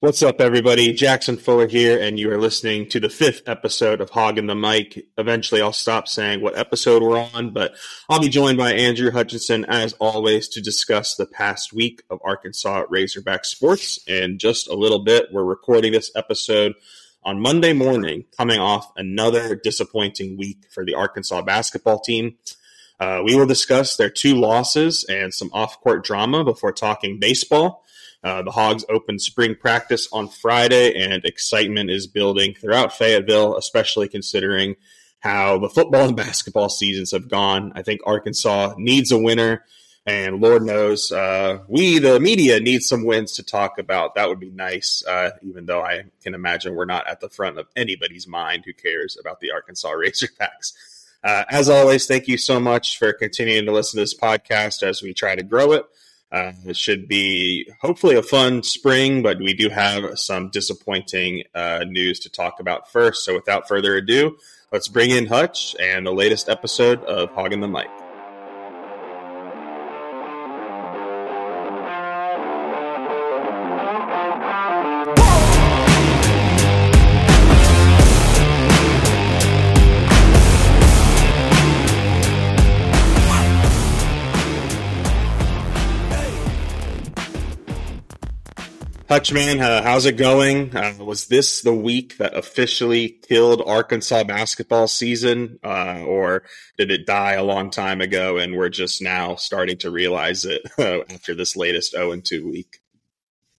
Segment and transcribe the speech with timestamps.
[0.00, 0.92] What's up, everybody?
[0.92, 5.06] Jackson Fuller here, and you are listening to the fifth episode of Hogging the Mic.
[5.16, 7.74] Eventually, I'll stop saying what episode we're on, but
[8.06, 12.84] I'll be joined by Andrew Hutchinson, as always, to discuss the past week of Arkansas
[12.90, 13.98] Razorback sports.
[14.06, 16.74] And just a little bit, we're recording this episode
[17.22, 22.36] on Monday morning, coming off another disappointing week for the Arkansas basketball team.
[23.00, 27.85] Uh, we will discuss their two losses and some off court drama before talking baseball.
[28.26, 34.08] Uh, the Hogs open spring practice on Friday, and excitement is building throughout Fayetteville, especially
[34.08, 34.74] considering
[35.20, 37.70] how the football and basketball seasons have gone.
[37.76, 39.64] I think Arkansas needs a winner,
[40.06, 44.16] and Lord knows uh, we, the media, need some wins to talk about.
[44.16, 47.60] That would be nice, uh, even though I can imagine we're not at the front
[47.60, 50.72] of anybody's mind who cares about the Arkansas Razorbacks.
[51.22, 55.00] Uh, as always, thank you so much for continuing to listen to this podcast as
[55.00, 55.86] we try to grow it.
[56.36, 61.82] Uh, it should be hopefully a fun spring, but we do have some disappointing uh,
[61.88, 63.24] news to talk about first.
[63.24, 64.36] So without further ado,
[64.70, 68.05] let's bring in Hutch and the latest episode of Hogging the Mic.
[89.08, 90.76] Hutchman, uh, how's it going?
[90.76, 96.42] Uh, was this the week that officially killed Arkansas basketball season, uh, or
[96.76, 100.62] did it die a long time ago and we're just now starting to realize it
[100.78, 102.80] uh, after this latest 0 and 2 week?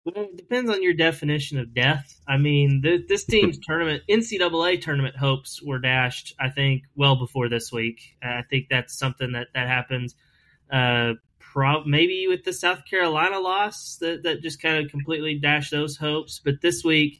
[0.04, 2.20] Well, it depends on your definition of death.
[2.28, 7.48] I mean, th- this team's tournament, NCAA tournament hopes were dashed, I think, well before
[7.48, 8.18] this week.
[8.22, 10.14] I think that's something that, that happens
[10.72, 11.14] uh,
[11.58, 15.98] prob- maybe with the South Carolina loss that, that just kind of completely dashed those
[15.98, 16.40] hopes.
[16.44, 17.20] But this week,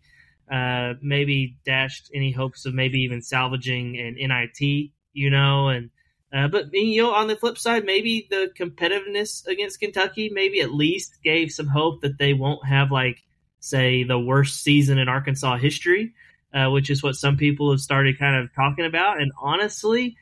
[0.52, 5.70] uh, maybe dashed any hopes of maybe even salvaging an NIT, you know.
[5.70, 5.90] And
[6.32, 10.72] uh, but you know, on the flip side, maybe the competitiveness against Kentucky maybe at
[10.72, 13.24] least gave some hope that they won't have like
[13.60, 16.14] say the worst season in Arkansas history,
[16.54, 19.20] uh, which is what some people have started kind of talking about.
[19.20, 20.16] And honestly,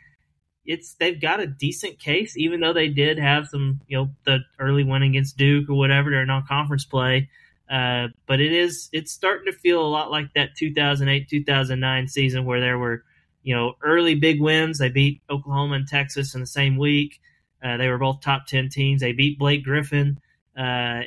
[0.65, 4.39] it's they've got a decent case, even though they did have some, you know, the
[4.59, 7.29] early win against Duke or whatever during non-conference play.
[7.69, 12.45] Uh, but it is it's starting to feel a lot like that 2008 2009 season
[12.45, 13.03] where there were
[13.41, 14.77] you know early big wins.
[14.77, 17.19] They beat Oklahoma and Texas in the same week.
[17.63, 19.01] Uh, they were both top 10 teams.
[19.01, 20.19] They beat Blake Griffin,
[20.55, 20.61] uh,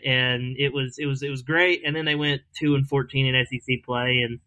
[0.05, 1.83] and it was it was it was great.
[1.85, 4.41] And then they went two and 14 in SEC play and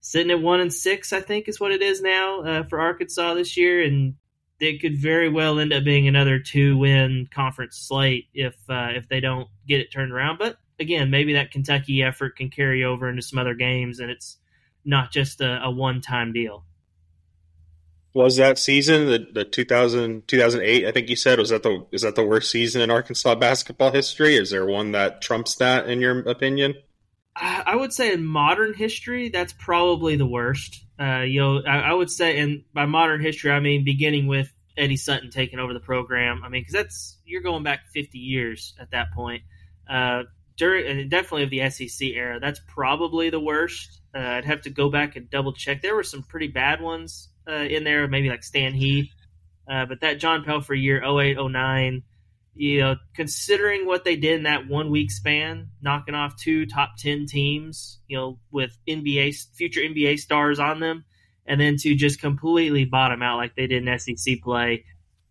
[0.00, 3.34] sitting at one and six, I think is what it is now uh, for Arkansas
[3.34, 3.82] this year.
[3.82, 4.16] And
[4.60, 9.08] it could very well end up being another two win conference slate if uh, if
[9.08, 10.38] they don't get it turned around.
[10.38, 14.38] But again, maybe that Kentucky effort can carry over into some other games, and it's
[14.84, 16.64] not just a, a one time deal.
[18.12, 22.02] Was that season the, the 2000, 2008, I think you said was that the is
[22.02, 24.36] that the worst season in Arkansas basketball history?
[24.36, 26.74] Is there one that trumps that in your opinion?
[27.36, 30.83] I would say in modern history, that's probably the worst.
[30.98, 34.52] Uh, you know, I, I, would say, and by modern history, I mean beginning with
[34.76, 36.42] Eddie Sutton taking over the program.
[36.44, 39.42] I mean, because that's you're going back 50 years at that point.
[39.88, 40.24] Uh,
[40.56, 44.00] during and definitely of the SEC era, that's probably the worst.
[44.14, 45.82] Uh, I'd have to go back and double check.
[45.82, 49.10] There were some pretty bad ones uh, in there, maybe like Stan Heath,
[49.68, 52.02] uh, but that John Pelphrey year 08, 09
[52.54, 56.96] you know, considering what they did in that one week span, knocking off two top
[56.98, 61.04] 10 teams, you know, with NBA, future NBA stars on them,
[61.46, 64.84] and then to just completely bottom out like they did in SEC play,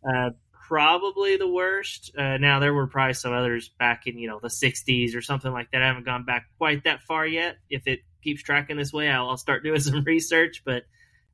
[0.07, 0.31] uh,
[0.67, 2.11] probably the worst.
[2.17, 5.51] Uh, now, there were probably some others back in, you know, the 60s or something
[5.51, 5.81] like that.
[5.81, 7.57] I haven't gone back quite that far yet.
[7.69, 10.63] If it keeps tracking this way, I'll, I'll start doing some research.
[10.65, 10.83] But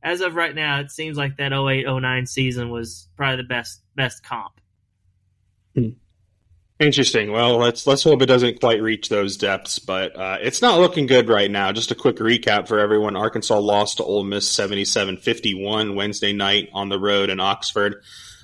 [0.04, 3.82] as of right now, it seems like that 08 09 season was probably the best,
[3.96, 4.60] best comp.
[5.80, 5.90] Hmm.
[6.80, 7.34] Interesting.
[7.34, 11.08] Well, let's let's hope it doesn't quite reach those depths, but uh, it's not looking
[11.08, 11.74] good right now.
[11.74, 16.88] Just a quick recap for everyone: Arkansas lost to Ole Miss 77-51 Wednesday night on
[16.88, 18.02] the road in Oxford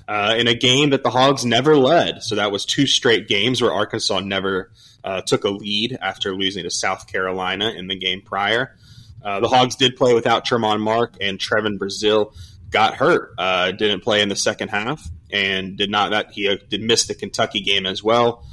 [0.09, 2.23] uh, in a game that the Hogs never led.
[2.23, 4.69] So that was two straight games where Arkansas never
[5.01, 8.75] uh, took a lead after losing to South Carolina in the game prior.
[9.23, 12.35] Uh, the Hogs did play without Tramon Mark and Trevon Brazile
[12.69, 13.33] got hurt.
[13.38, 17.06] Uh, didn't play in the second half and did not that he uh, did miss
[17.06, 18.45] the Kentucky game as well.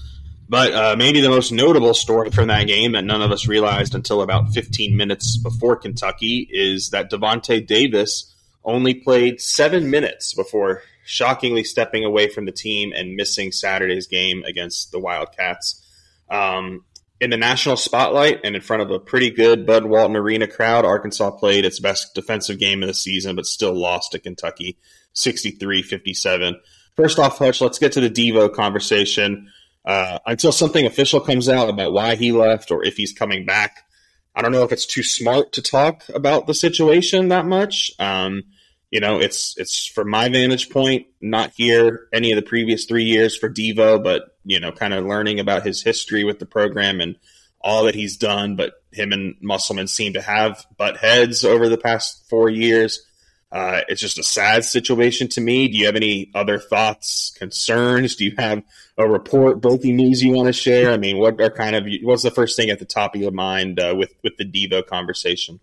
[0.49, 3.95] But uh, maybe the most notable story from that game that none of us realized
[3.95, 8.35] until about 15 minutes before Kentucky is that Davonte Davis
[8.65, 14.45] only played seven minutes before shockingly stepping away from the team and missing Saturday's game
[14.45, 15.81] against the Wildcats.
[16.29, 16.85] Um,
[17.21, 20.85] in the national spotlight and in front of a pretty good Bud Walton Arena crowd,
[20.85, 24.77] Arkansas played its best defensive game of the season, but still lost to Kentucky
[25.15, 26.61] 63 57.
[26.97, 29.51] First off, Hutch, let's get to the Devo conversation.
[29.85, 33.85] Uh, until something official comes out about why he left or if he's coming back,
[34.35, 37.91] I don't know if it's too smart to talk about the situation that much.
[37.99, 38.45] Um,
[38.91, 43.05] you know, it's it's from my vantage point, not here any of the previous three
[43.05, 47.01] years for Devo, but you know, kind of learning about his history with the program
[47.01, 47.17] and
[47.61, 48.55] all that he's done.
[48.55, 53.07] But him and Musselman seem to have butt heads over the past four years.
[53.53, 55.69] Uh, it's just a sad situation to me.
[55.69, 58.17] Do you have any other thoughts, concerns?
[58.17, 58.63] Do you have
[58.97, 60.91] a report, breaking news you want to share?
[60.91, 63.31] I mean, what are kind of what's the first thing at the top of your
[63.31, 65.61] mind uh, with with the Devo conversation?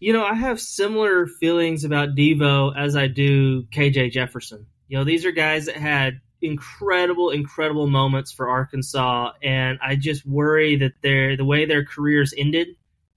[0.00, 4.66] You know, I have similar feelings about Devo as I do KJ Jefferson.
[4.88, 10.26] You know, these are guys that had incredible, incredible moments for Arkansas, and I just
[10.26, 12.68] worry that their the way their careers ended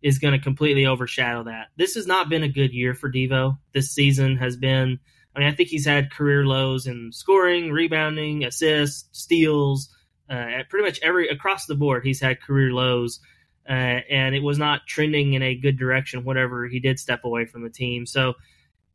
[0.01, 1.67] is going to completely overshadow that.
[1.77, 3.57] This has not been a good year for Devo.
[3.73, 4.99] This season has been.
[5.35, 9.89] I mean, I think he's had career lows in scoring, rebounding, assists, steals,
[10.29, 12.03] uh, pretty much every across the board.
[12.03, 13.21] He's had career lows
[13.67, 17.45] uh, and it was not trending in a good direction whatever he did step away
[17.45, 18.05] from the team.
[18.05, 18.33] So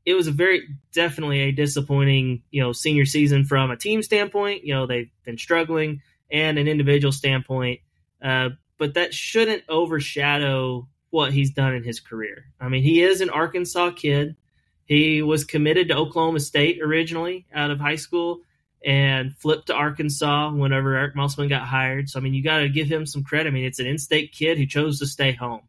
[0.05, 0.63] it was a very
[0.93, 4.65] definitely a disappointing, you know, senior season from a team standpoint.
[4.65, 7.81] You know, they've been struggling and an individual standpoint,
[8.23, 12.45] uh, but that shouldn't overshadow what he's done in his career.
[12.61, 14.37] I mean, he is an Arkansas kid.
[14.85, 18.43] He was committed to Oklahoma State originally out of high school
[18.85, 22.11] and flipped to Arkansas whenever Eric Musselman got hired.
[22.11, 23.49] So I mean, you got to give him some credit.
[23.49, 25.63] I mean, it's an in-state kid who chose to stay home.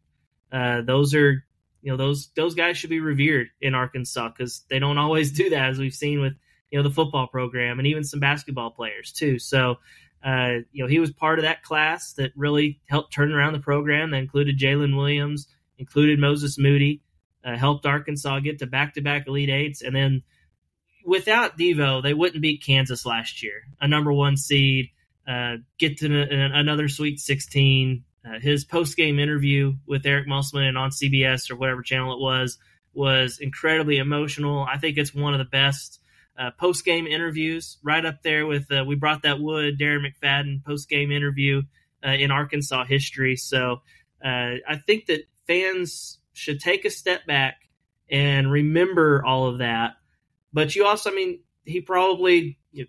[0.52, 1.42] Uh, those are,
[1.80, 5.48] you know, those those guys should be revered in Arkansas because they don't always do
[5.48, 6.34] that, as we've seen with
[6.70, 9.38] you know the football program and even some basketball players too.
[9.38, 9.78] So.
[10.24, 13.60] Uh, you know, he was part of that class that really helped turn around the
[13.60, 14.10] program.
[14.10, 15.46] That included Jalen Williams,
[15.78, 17.02] included Moses Moody,
[17.44, 20.22] uh, helped Arkansas get to back-to-back Elite Eights, and then
[21.04, 24.90] without Devo, they wouldn't beat Kansas last year, a number one seed,
[25.26, 28.04] uh, get to n- another Sweet 16.
[28.24, 32.58] Uh, his post game interview with Eric Musselman on CBS or whatever channel it was
[32.92, 34.66] was incredibly emotional.
[34.70, 35.97] I think it's one of the best
[36.38, 40.64] uh, post game interviews, right up there with uh, we brought that wood Darren McFadden
[40.64, 41.62] post game interview
[42.06, 43.36] uh, in Arkansas history.
[43.36, 43.82] So
[44.24, 47.56] uh, I think that fans should take a step back
[48.10, 49.96] and remember all of that
[50.52, 52.88] but you also, I mean, he probably you know,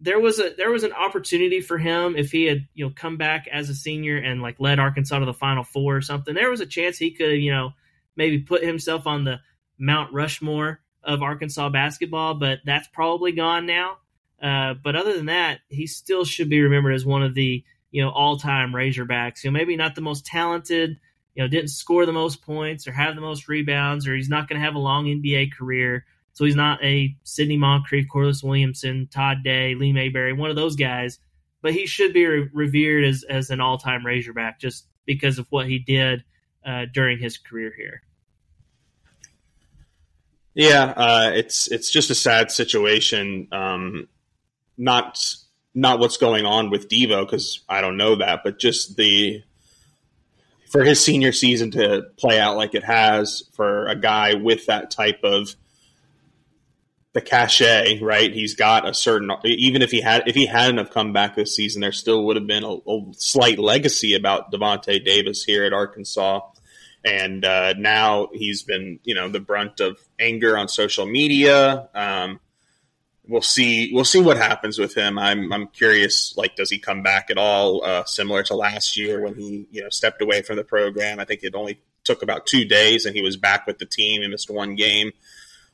[0.00, 3.16] there was a there was an opportunity for him if he had you know come
[3.16, 6.34] back as a senior and like led Arkansas to the Final Four or something.
[6.34, 7.72] There was a chance he could have you know
[8.16, 9.40] maybe put himself on the
[9.78, 13.98] Mount Rushmore of Arkansas basketball, but that's probably gone now.
[14.42, 18.02] Uh, but other than that, he still should be remembered as one of the you
[18.02, 19.42] know all time Razorbacks.
[19.42, 20.98] You know, maybe not the most talented,
[21.34, 24.48] you know, didn't score the most points or have the most rebounds, or he's not
[24.48, 26.04] going to have a long NBA career.
[26.32, 30.76] So he's not a Sidney Moncrief, Corliss Williamson, Todd Day, Lee Mayberry, one of those
[30.76, 31.18] guys.
[31.62, 35.48] But he should be re- revered as, as an all time Razorback just because of
[35.50, 36.22] what he did
[36.64, 38.02] uh, during his career here.
[40.58, 43.46] Yeah, uh, it's it's just a sad situation.
[43.52, 44.08] Um,
[44.76, 45.16] not
[45.72, 49.44] not what's going on with Devo because I don't know that, but just the
[50.68, 54.90] for his senior season to play out like it has for a guy with that
[54.90, 55.54] type of
[57.12, 58.32] the cachet, right?
[58.32, 61.54] He's got a certain even if he had if he hadn't have come back this
[61.54, 65.72] season, there still would have been a, a slight legacy about Davonte Davis here at
[65.72, 66.40] Arkansas.
[67.04, 71.88] And uh, now he's been, you know, the brunt of anger on social media.
[71.94, 72.40] Um,
[73.26, 73.92] we'll see.
[73.92, 75.18] We'll see what happens with him.
[75.18, 76.36] I'm, I'm curious.
[76.36, 77.84] Like, does he come back at all?
[77.84, 81.20] Uh, similar to last year when he, you know, stepped away from the program.
[81.20, 84.22] I think it only took about two days, and he was back with the team.
[84.22, 85.12] He missed one game.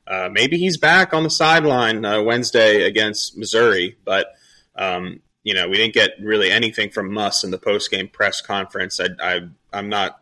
[0.06, 4.34] Uh, maybe he's back on the sideline uh, Wednesday against Missouri, but
[4.76, 8.42] um, you know we didn't get really anything from Muss in the post game press
[8.42, 9.00] conference.
[9.00, 10.20] I, I, I'm not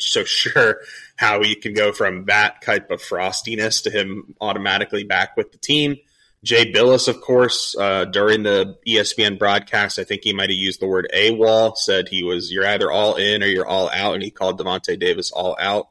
[0.00, 0.80] so sure
[1.16, 5.58] how he can go from that type of frostiness to him automatically back with the
[5.58, 5.96] team.
[6.42, 10.80] Jay Bilas, of course, uh, during the ESPN broadcast, I think he might have used
[10.80, 14.22] the word AWOL, said he was, you're either all in or you're all out, and
[14.22, 15.88] he called Davonte Davis all out.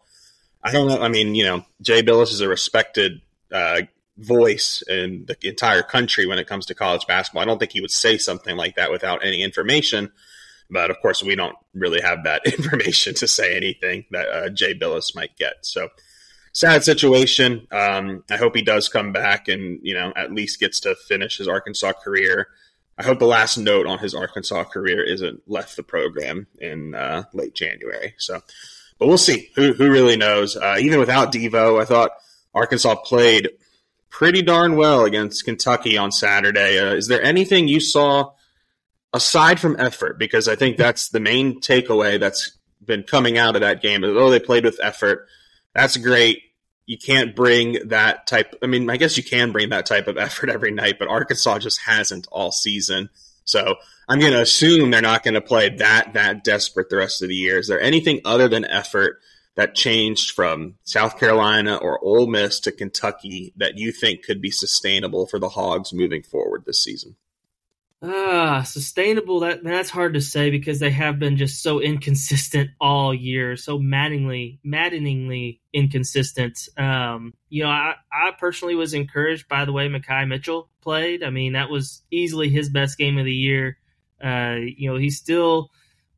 [0.64, 1.00] I don't know.
[1.00, 3.82] I mean, you know, Jay Bilas is a respected uh,
[4.18, 7.44] voice in the entire country when it comes to college basketball.
[7.44, 10.12] I don't think he would say something like that without any information.
[10.70, 14.74] But of course, we don't really have that information to say anything that uh, Jay
[14.74, 15.66] Bilas might get.
[15.66, 15.90] So
[16.54, 17.68] sad situation.
[17.72, 21.38] Um, I hope he does come back and you know at least gets to finish
[21.38, 22.48] his Arkansas career.
[22.98, 27.24] I hope the last note on his Arkansas career isn't left the program in uh,
[27.34, 28.14] late January.
[28.18, 28.42] So,
[28.98, 29.52] but we'll see.
[29.56, 30.56] Who who really knows?
[30.58, 32.12] Uh, even without Devo, I thought
[32.54, 33.50] Arkansas played
[34.10, 36.80] pretty darn well against Kentucky on Saturday.
[36.80, 38.32] Uh, is there anything you saw
[39.14, 40.20] aside from effort?
[40.20, 44.04] Because I think that's the main takeaway that's been coming out of that game.
[44.04, 45.28] Oh, they played with effort.
[45.74, 46.42] That's great.
[46.86, 48.56] You can't bring that type.
[48.64, 51.60] I mean, I guess you can bring that type of effort every night, but Arkansas
[51.60, 53.10] just hasn't all season.
[53.44, 53.76] So
[54.08, 57.30] I'm going to assume they're not going to play that that desperate the rest of
[57.30, 57.60] the year.
[57.60, 59.20] Is there anything other than effort
[59.56, 64.52] that changed from South Carolina or Ole Miss to Kentucky that you think could be
[64.52, 67.16] sustainable for the Hogs moving forward this season?
[68.02, 69.42] Ah, sustainable.
[69.42, 73.78] That that's hard to say because they have been just so inconsistent all year, so
[73.78, 76.70] maddeningly, maddeningly inconsistent.
[76.78, 81.24] Um, you know, I, I personally was encouraged by the way Makhi Mitchell played.
[81.24, 83.78] I mean, that was easily his best game of the year.
[84.24, 85.70] Uh, you know, he still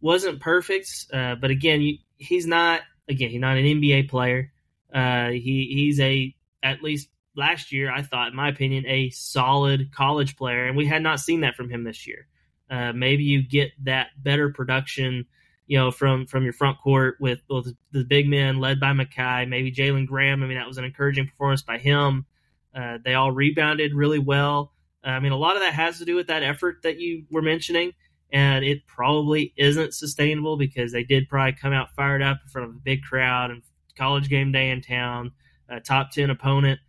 [0.02, 4.52] wasn't perfect, uh, but again, he's not again, he's not an NBA player.
[4.94, 9.92] Uh, he he's a at least last year I thought, in my opinion, a solid
[9.94, 12.28] college player, and we had not seen that from him this year.
[12.70, 15.26] Uh, maybe you get that better production,
[15.68, 19.48] you know, from from your front court with, with the big men led by Makhi,
[19.48, 20.44] maybe Jalen Graham.
[20.44, 22.26] I mean, that was an encouraging performance by him.
[22.74, 24.72] Uh, they all rebounded really well.
[25.06, 27.26] Uh, I mean, a lot of that has to do with that effort that you
[27.30, 27.94] were mentioning
[28.32, 32.70] and it probably isn't sustainable because they did probably come out fired up in front
[32.70, 33.62] of a big crowd and
[33.98, 35.32] college game day in town,
[35.70, 36.80] a top 10 opponent.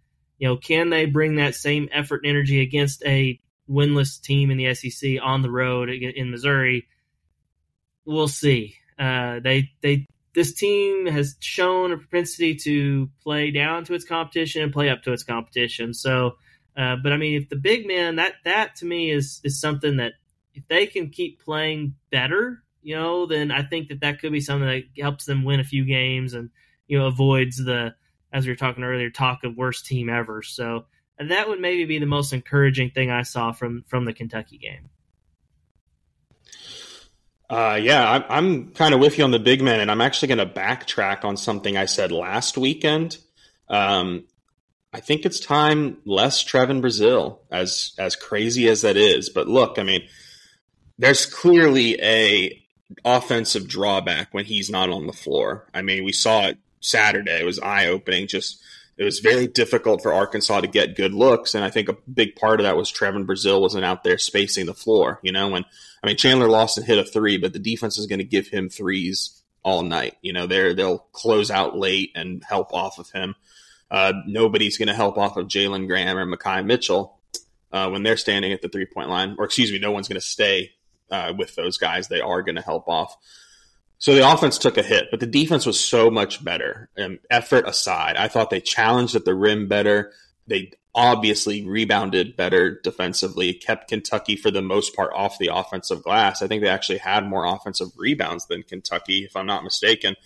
[0.43, 3.39] You know, can they bring that same effort and energy against a
[3.71, 6.89] winless team in the SEC on the road in Missouri?
[8.05, 8.75] We'll see.
[8.99, 14.63] Uh, they they this team has shown a propensity to play down to its competition
[14.63, 15.95] and play up to its competition.
[15.95, 16.33] So,
[16.77, 19.99] uh, but I mean, if the big man that that to me is is something
[19.99, 20.15] that
[20.55, 24.41] if they can keep playing better, you know, then I think that that could be
[24.41, 26.51] something that helps them win a few games and
[26.89, 27.95] you know avoids the
[28.33, 30.43] as we were talking earlier talk of worst team ever.
[30.43, 30.87] So
[31.19, 34.91] that would maybe be the most encouraging thing I saw from from the Kentucky game.
[37.51, 40.29] Uh, yeah, I'm, I'm kind of with you on the big men, and I'm actually
[40.29, 43.19] going to backtrack on something I said last weekend.
[43.69, 44.25] Um,
[44.91, 49.29] I think it's time less Trevon Brazile, as as crazy as that is.
[49.29, 50.09] But look, I mean,
[50.99, 52.59] there's clearly a
[53.05, 55.69] offensive drawback when he's not on the floor.
[55.75, 57.41] I mean, we saw it Saturday.
[57.41, 58.27] It was eye opening.
[58.27, 58.63] Just
[58.97, 62.37] it was very difficult for Arkansas to get good looks, and I think a big
[62.37, 65.19] part of that was Trevon Brazile wasn't out there spacing the floor.
[65.23, 65.65] You know, when
[66.03, 68.69] I mean Chandler Lawson hit a three, but the defense is going to give him
[68.69, 70.17] threes all night.
[70.23, 73.35] You know, they they'll close out late and help off of him.
[73.91, 77.19] Uh, nobody's going to help off of Jalen Graham or Makhi Mitchell
[77.73, 80.21] uh, when they're standing at the three point line, or excuse me, no one's going
[80.21, 80.73] to stay
[81.11, 82.09] uh, with those guys.
[82.09, 83.17] They are going to help off.
[84.03, 86.91] So the offense took a hit, but the defense was so much better.
[86.97, 90.11] And effort aside, I thought they challenged at the rim better.
[90.49, 96.43] They obviously rebounded better defensively, kept Kentucky for the most part off the offensive glass.
[96.43, 100.17] I think they actually had more offensive rebounds than Kentucky, if I'm not mistaken.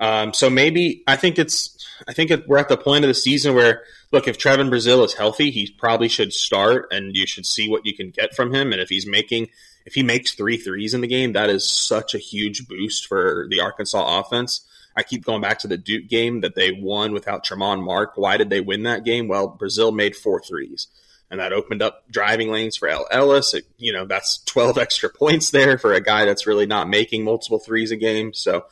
[0.00, 3.14] Um, so maybe I think it's I think it, we're at the point of the
[3.14, 7.44] season where look if Trevon Brazile is healthy, he probably should start, and you should
[7.44, 8.72] see what you can get from him.
[8.72, 9.50] And if he's making
[9.84, 13.46] if he makes three threes in the game, that is such a huge boost for
[13.50, 14.66] the Arkansas offense.
[14.96, 18.12] I keep going back to the Duke game that they won without Tramon Mark.
[18.16, 19.28] Why did they win that game?
[19.28, 20.88] Well, Brazile made four threes,
[21.30, 23.54] and that opened up driving lanes for El Ellis.
[23.54, 27.24] It, you know, that's 12 extra points there for a guy that's really not making
[27.24, 28.34] multiple threes a game.
[28.34, 28.66] So,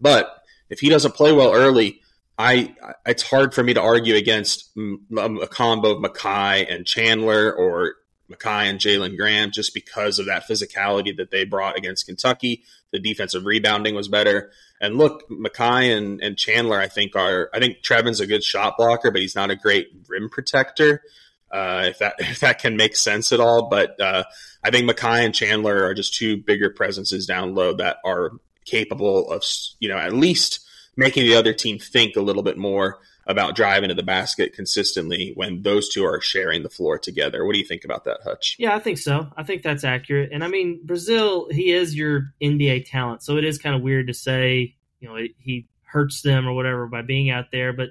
[0.00, 2.00] but if he doesn't play well early,
[2.38, 2.74] I
[3.06, 7.94] it's hard for me to argue against a combo of Makhi and Chandler or
[8.32, 12.64] Makhi and Jalen Graham just because of that physicality that they brought against Kentucky.
[12.90, 14.52] The defensive rebounding was better.
[14.80, 18.76] And look, Makhi and, and Chandler, I think are I think Trevon's a good shot
[18.76, 21.02] blocker, but he's not a great rim protector.
[21.50, 24.24] Uh, if that if that can make sense at all, but uh,
[24.64, 28.32] I think Makhi and Chandler are just two bigger presences down low that are
[28.64, 29.44] capable of
[29.80, 30.60] you know at least
[30.96, 35.32] making the other team think a little bit more about driving to the basket consistently
[35.34, 37.44] when those two are sharing the floor together.
[37.44, 38.56] What do you think about that, Hutch?
[38.58, 39.28] Yeah, I think so.
[39.36, 40.30] I think that's accurate.
[40.32, 44.08] And I mean, Brazile, he is your NBA talent, so it is kind of weird
[44.08, 47.90] to say, you know, he hurts them or whatever by being out there, but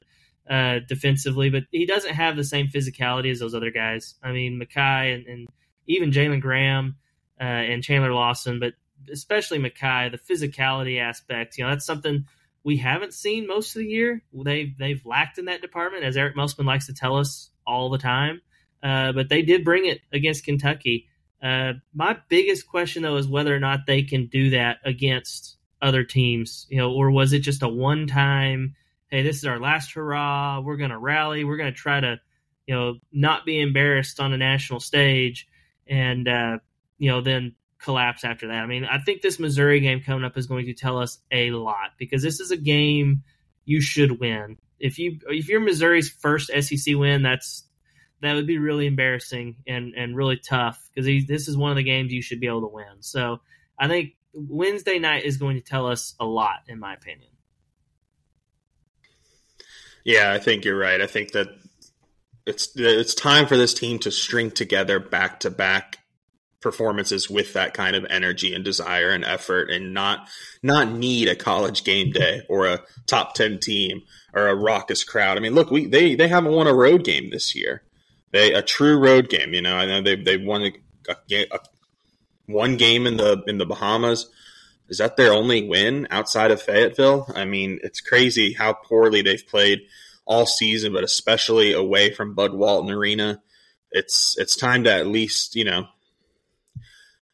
[0.49, 4.15] uh, defensively, but he doesn't have the same physicality as those other guys.
[4.21, 5.47] I mean, Makhi and, and
[5.87, 6.97] even Jalen Graham
[7.39, 8.73] uh, and Chandler Lawson, but
[9.11, 12.25] especially Makhi, the physicality aspect, you know, that's something–
[12.63, 14.21] we haven't seen most of the year.
[14.33, 17.97] They've they've lacked in that department, as Eric Musselman likes to tell us all the
[17.97, 18.41] time.
[18.83, 21.07] Uh, but they did bring it against Kentucky.
[21.41, 26.03] Uh, my biggest question though is whether or not they can do that against other
[26.03, 28.75] teams, you know, or was it just a one time,
[29.09, 32.19] hey, this is our last hurrah, we're going to rally, we're going to try to,
[32.67, 35.47] you know, not be embarrassed on a national stage
[35.87, 36.57] and, uh,
[36.99, 38.57] you know, then collapse after that.
[38.57, 41.51] I mean, I think this Missouri game coming up is going to tell us a
[41.51, 43.23] lot because this is a game
[43.65, 44.57] you should win.
[44.79, 47.65] If you if you're Missouri's first SEC win, that's
[48.21, 51.83] that would be really embarrassing and and really tough because this is one of the
[51.83, 53.01] games you should be able to win.
[53.01, 53.41] So
[53.77, 57.29] I think Wednesday night is going to tell us a lot, in my opinion.
[60.03, 61.01] Yeah, I think you're right.
[61.01, 61.47] I think that
[62.45, 65.99] it's it's time for this team to string together back to back
[66.61, 70.27] performances with that kind of energy and desire and effort and not
[70.61, 74.03] not need a college game day or a top 10 team
[74.33, 75.37] or a raucous crowd.
[75.37, 77.83] I mean, look, we they they haven't won a road game this year.
[78.31, 79.75] They a true road game, you know.
[79.75, 80.71] I know they they won a,
[81.09, 81.59] a, a
[82.45, 84.29] one game in the in the Bahamas.
[84.87, 87.31] Is that their only win outside of Fayetteville?
[87.33, 89.79] I mean, it's crazy how poorly they've played
[90.25, 93.41] all season, but especially away from Bud Walton Arena.
[93.91, 95.87] It's it's time to at least you know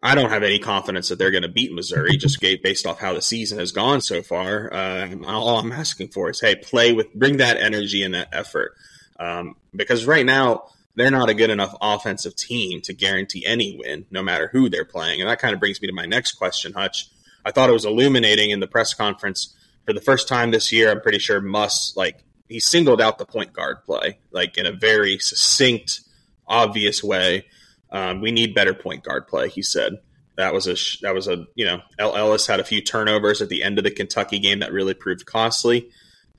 [0.01, 3.13] I don't have any confidence that they're going to beat Missouri just based off how
[3.13, 4.71] the season has gone so far.
[4.71, 8.75] Uh, all I'm asking for is, hey, play with, bring that energy and that effort.
[9.19, 14.05] Um, because right now, they're not a good enough offensive team to guarantee any win,
[14.11, 15.21] no matter who they're playing.
[15.21, 17.07] And that kind of brings me to my next question, Hutch.
[17.45, 20.91] I thought it was illuminating in the press conference for the first time this year.
[20.91, 24.71] I'm pretty sure Muss, like, he singled out the point guard play, like, in a
[24.71, 26.01] very succinct,
[26.47, 27.45] obvious way
[27.91, 29.99] um, we need better point guard play, he said.
[30.35, 33.49] That was a that was a you know El Ellis had a few turnovers at
[33.49, 35.89] the end of the Kentucky game that really proved costly.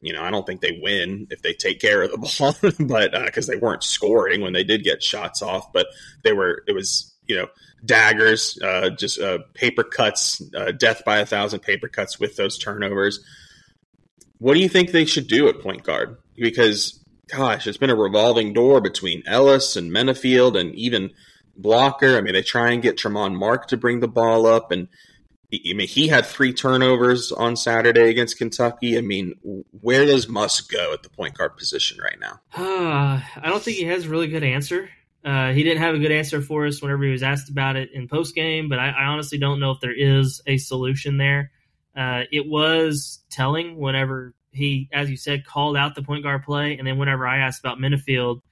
[0.00, 3.12] You know, I don't think they win if they take care of the ball, but
[3.26, 5.88] because uh, they weren't scoring when they did get shots off, but
[6.22, 7.48] they were it was you know
[7.84, 12.58] daggers, uh, just uh, paper cuts, uh, death by a thousand paper cuts with those
[12.58, 13.20] turnovers.
[14.38, 16.18] What do you think they should do at point guard?
[16.36, 21.10] Because gosh, it's been a revolving door between Ellis and Menifield and even
[21.58, 22.16] blocker.
[22.16, 24.88] I mean, they try and get Tramon Mark to bring the ball up, and
[25.52, 28.98] I mean, he had three turnovers on Saturday against Kentucky.
[28.98, 29.34] I mean,
[29.80, 32.40] where does Muss go at the point guard position right now?
[32.54, 34.90] Uh, I don't think he has a really good answer.
[35.24, 37.90] Uh, he didn't have a good answer for us whenever he was asked about it
[37.92, 41.50] in post game, but I, I, honestly don't know if there is a solution there.
[41.96, 46.78] Uh, it was telling whenever he, as you said, called out the point guard play,
[46.78, 48.42] and then whenever I asked about Menifield,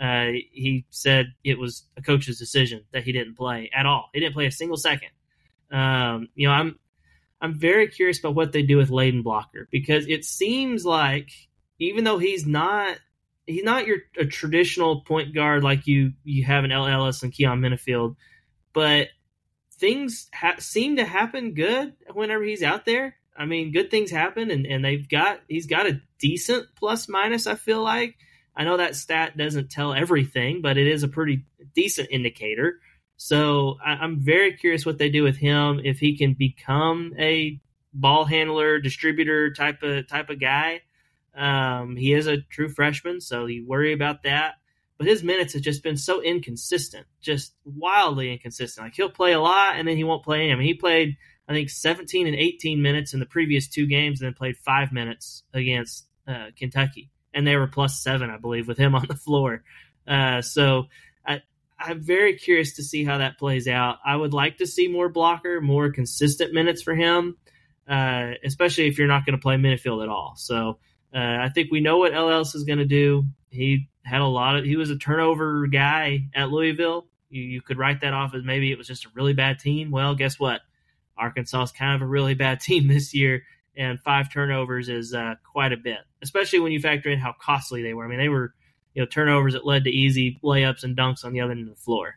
[0.00, 4.10] uh, he said it was a coach's decision that he didn't play at all.
[4.12, 5.08] He didn't play a single second.
[5.70, 6.78] Um, you know, I'm
[7.40, 11.30] I'm very curious about what they do with Layden Blocker because it seems like
[11.78, 12.98] even though he's not
[13.46, 17.32] he's not your a traditional point guard like you you have in El Ellis and
[17.32, 18.16] Keon Menifield,
[18.72, 19.08] but
[19.78, 23.16] things ha- seem to happen good whenever he's out there.
[23.38, 27.46] I mean, good things happen, and, and they've got he's got a decent plus minus.
[27.46, 28.16] I feel like
[28.56, 32.80] I know that stat doesn't tell everything, but it is a pretty decent indicator.
[33.18, 37.60] So I, am very curious what they do with him if he can become a
[37.92, 40.82] ball handler, distributor type of type of guy.
[41.34, 44.54] Um, he is a true freshman, so you worry about that.
[44.96, 48.86] But his minutes have just been so inconsistent, just wildly inconsistent.
[48.86, 50.44] Like he'll play a lot and then he won't play.
[50.44, 50.52] any.
[50.52, 51.16] I mean, he played
[51.46, 54.92] I think 17 and 18 minutes in the previous two games, and then played five
[54.92, 59.14] minutes against uh, Kentucky and they were plus seven, I believe, with him on the
[59.14, 59.62] floor.
[60.08, 60.84] Uh, so
[61.24, 61.42] I,
[61.78, 63.98] I'm very curious to see how that plays out.
[64.04, 67.36] I would like to see more blocker, more consistent minutes for him,
[67.86, 70.34] uh, especially if you're not going to play Menifield at all.
[70.36, 70.78] So
[71.14, 73.24] uh, I think we know what LLS is going to do.
[73.50, 77.06] He had a lot of, he was a turnover guy at Louisville.
[77.28, 79.90] You, you could write that off as maybe it was just a really bad team.
[79.90, 80.62] Well, guess what?
[81.18, 83.42] Arkansas is kind of a really bad team this year
[83.76, 87.82] and five turnovers is uh, quite a bit, especially when you factor in how costly
[87.82, 88.04] they were.
[88.04, 88.52] I mean, they were
[88.94, 91.74] you know turnovers that led to easy layups and dunks on the other end of
[91.74, 92.16] the floor.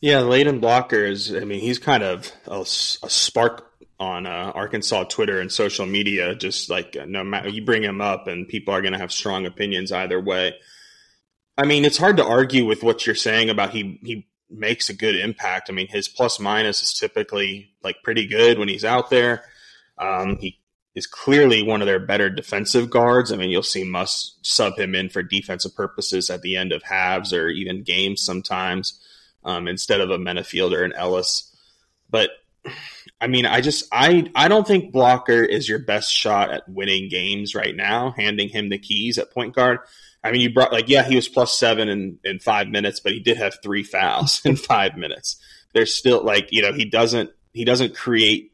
[0.00, 1.34] Yeah, Layden Blocker is.
[1.34, 6.34] I mean, he's kind of a, a spark on uh, Arkansas Twitter and social media.
[6.34, 9.12] Just like uh, no matter you bring him up, and people are going to have
[9.12, 10.54] strong opinions either way.
[11.58, 14.94] I mean, it's hard to argue with what you're saying about he he makes a
[14.94, 15.70] good impact.
[15.70, 19.44] I mean, his plus minus is typically like pretty good when he's out there.
[19.98, 20.60] Um, he
[20.96, 23.30] is clearly one of their better defensive guards.
[23.30, 26.82] I mean, you'll see Muss sub him in for defensive purposes at the end of
[26.82, 28.98] halves or even games sometimes
[29.44, 31.54] um, instead of a Menifield or an Ellis.
[32.08, 32.30] But
[33.20, 37.10] I mean, I just I I don't think Blocker is your best shot at winning
[37.10, 38.12] games right now.
[38.16, 39.80] Handing him the keys at point guard.
[40.24, 43.12] I mean, you brought like yeah, he was plus seven in in five minutes, but
[43.12, 45.36] he did have three fouls in five minutes.
[45.74, 48.52] There's still like you know he doesn't he doesn't create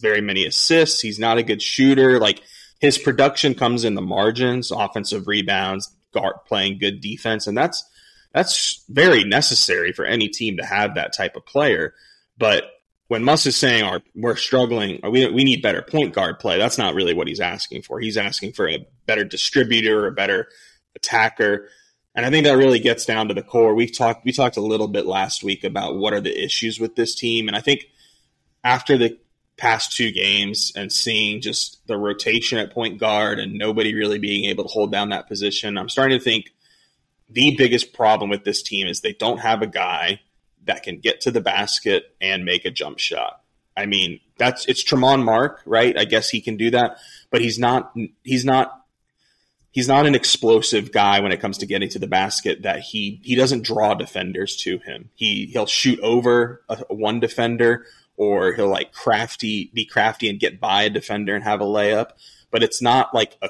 [0.00, 1.00] very many assists.
[1.00, 2.18] He's not a good shooter.
[2.18, 2.42] Like
[2.80, 7.84] his production comes in the margins, offensive rebounds, guard playing good defense, and that's
[8.32, 11.94] that's very necessary for any team to have that type of player.
[12.38, 12.64] But
[13.08, 16.78] when Muss is saying our, we're struggling, we, we need better point guard play, that's
[16.78, 17.98] not really what he's asking for.
[17.98, 20.48] He's asking for a better distributor, a better
[20.94, 21.68] attacker.
[22.14, 23.74] And I think that really gets down to the core.
[23.74, 26.94] We've talked we talked a little bit last week about what are the issues with
[26.94, 27.48] this team.
[27.48, 27.86] And I think
[28.62, 29.18] after the
[29.60, 34.46] past two games and seeing just the rotation at point guard and nobody really being
[34.46, 36.46] able to hold down that position, I'm starting to think
[37.28, 40.20] the biggest problem with this team is they don't have a guy
[40.64, 43.42] that can get to the basket and make a jump shot.
[43.76, 45.96] I mean, that's it's Tramon Mark, right?
[45.96, 46.96] I guess he can do that,
[47.30, 47.94] but he's not
[48.24, 48.80] he's not
[49.72, 53.20] he's not an explosive guy when it comes to getting to the basket that he
[53.22, 55.10] he doesn't draw defenders to him.
[55.14, 57.86] He he'll shoot over a, one defender
[58.20, 62.10] or he'll like crafty be crafty and get by a defender and have a layup,
[62.50, 63.48] but it's not like a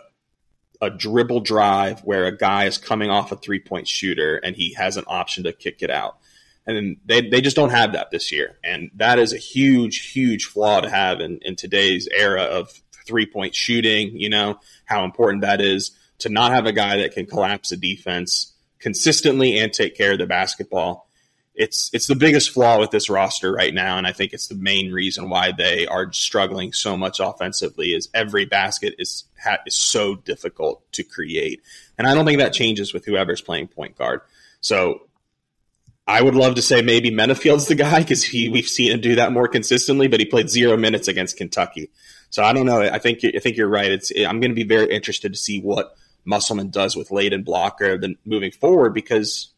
[0.81, 4.73] a dribble drive where a guy is coming off a three point shooter and he
[4.75, 6.19] has an option to kick it out.
[6.67, 8.59] And they, they just don't have that this year.
[8.63, 12.71] And that is a huge, huge flaw to have in, in today's era of
[13.07, 17.13] three point shooting, you know, how important that is to not have a guy that
[17.13, 21.10] can collapse a defense consistently and take care of the basketball.
[21.61, 24.55] It's it's the biggest flaw with this roster right now, and I think it's the
[24.55, 27.95] main reason why they are struggling so much offensively.
[27.95, 29.25] Is every basket is
[29.67, 31.61] is so difficult to create,
[31.99, 34.23] and I don't think that changes with whoever's playing point guard.
[34.63, 35.03] So
[36.07, 39.17] I would love to say maybe Menifield's the guy because he we've seen him do
[39.17, 41.91] that more consistently, but he played zero minutes against Kentucky.
[42.31, 42.81] So I don't know.
[42.81, 43.93] I think I think you're right.
[43.93, 45.95] It's I'm going to be very interested to see what
[46.25, 49.50] Musselman does with Layden Blocker then moving forward because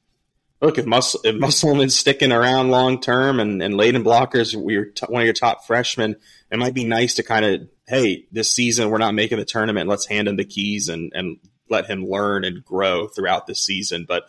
[0.62, 5.06] look if, Mus- if Musselman's sticking around long term and, and Layden Blocker's your t-
[5.08, 6.16] one of your top freshmen,
[6.50, 9.88] it might be nice to kind of hey this season we're not making the tournament
[9.88, 14.04] let's hand him the keys and and let him learn and grow throughout the season
[14.06, 14.24] but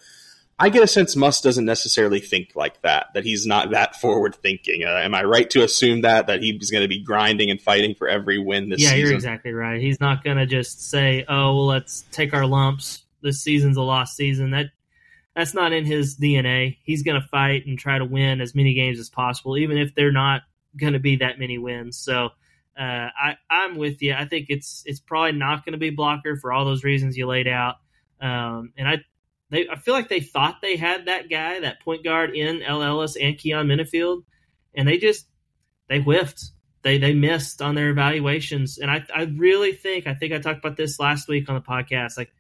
[0.60, 4.36] I get a sense Muss doesn't necessarily think like that, that he's not that forward
[4.36, 4.84] thinking.
[4.86, 7.96] Uh, am I right to assume that, that he's going to be grinding and fighting
[7.96, 9.00] for every win this yeah, season?
[9.00, 9.82] Yeah, you're exactly right.
[9.82, 13.04] He's not going to just say, oh, well, let's take our lumps.
[13.22, 14.52] This season's a lost season.
[14.52, 14.68] That
[15.36, 16.78] That's not in his DNA.
[16.84, 19.96] He's going to fight and try to win as many games as possible, even if
[19.96, 20.42] they're not
[20.78, 21.98] going to be that many wins.
[21.98, 22.30] So
[22.80, 24.14] uh, I, I'm with you.
[24.14, 27.28] I think it's it's probably not going to be blocker for all those reasons you
[27.28, 27.76] laid out.
[28.22, 29.04] Um, and I
[29.50, 32.82] they, I feel like they thought they had that guy, that point guard in El
[32.82, 34.24] Ellis and Keon Menifield,
[34.74, 35.28] and they just
[35.88, 36.44] they whiffed.
[36.82, 40.60] They they missed on their evaluations, and I I really think I think I talked
[40.60, 42.18] about this last week on the podcast.
[42.18, 42.32] Like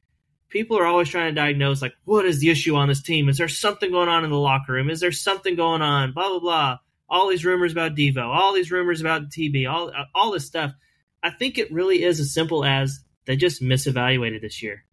[0.54, 3.28] people are always trying to diagnose like what is the issue on this team?
[3.28, 4.90] Is there something going on in the locker room?
[4.90, 6.14] Is there something going on?
[6.14, 6.78] Blah blah blah.
[7.10, 10.72] All these rumors about Devo, all these rumors about TB, all all this stuff.
[11.22, 14.86] I think it really is as simple as they just misevaluated this year.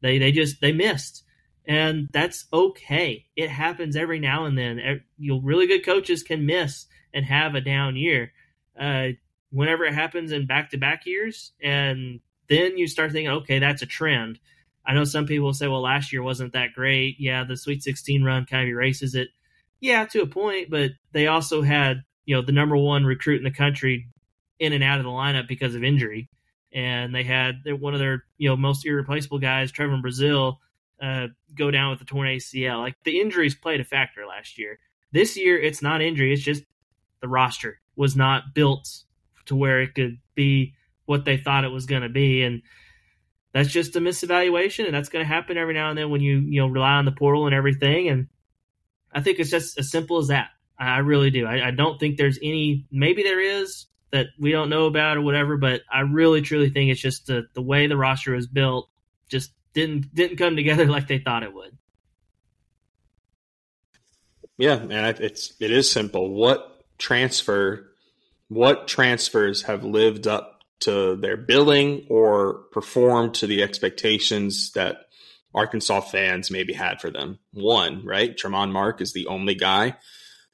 [0.00, 1.24] They they just they missed
[1.68, 3.26] and that's okay.
[3.36, 5.02] It happens every now and then.
[5.18, 8.32] You really good coaches can miss and have a down year.
[8.80, 9.08] Uh,
[9.50, 14.38] whenever it happens in back-to-back years, and then you start thinking, okay, that's a trend.
[14.88, 17.16] I know some people say, well, last year wasn't that great.
[17.18, 19.28] Yeah, the Sweet 16 run kind of erases it.
[19.80, 23.44] Yeah, to a point, but they also had you know the number one recruit in
[23.44, 24.08] the country
[24.58, 26.30] in and out of the lineup because of injury,
[26.72, 30.56] and they had one of their you know most irreplaceable guys, Trevon Brazile,
[31.02, 32.80] uh, go down with a torn ACL.
[32.80, 34.78] Like the injuries played a factor last year.
[35.12, 36.64] This year, it's not injury; it's just
[37.20, 38.88] the roster was not built
[39.46, 40.74] to where it could be
[41.04, 42.62] what they thought it was going to be, and
[43.52, 46.38] that's just a misevaluation, and that's going to happen every now and then when you
[46.38, 48.08] you know rely on the portal and everything.
[48.08, 48.28] And
[49.12, 50.50] I think it's just as simple as that.
[50.78, 51.46] I really do.
[51.46, 52.86] I, I don't think there's any.
[52.90, 56.90] Maybe there is that we don't know about or whatever, but I really truly think
[56.90, 58.88] it's just the the way the roster is built.
[59.28, 61.76] Just didn't didn't come together like they thought it would.
[64.56, 66.34] Yeah, and it's it is simple.
[66.34, 67.92] What transfer,
[68.48, 75.06] what transfers have lived up to their billing or performed to the expectations that
[75.54, 77.38] Arkansas fans maybe had for them?
[77.52, 78.36] One, right?
[78.36, 79.96] Tramon Mark is the only guy.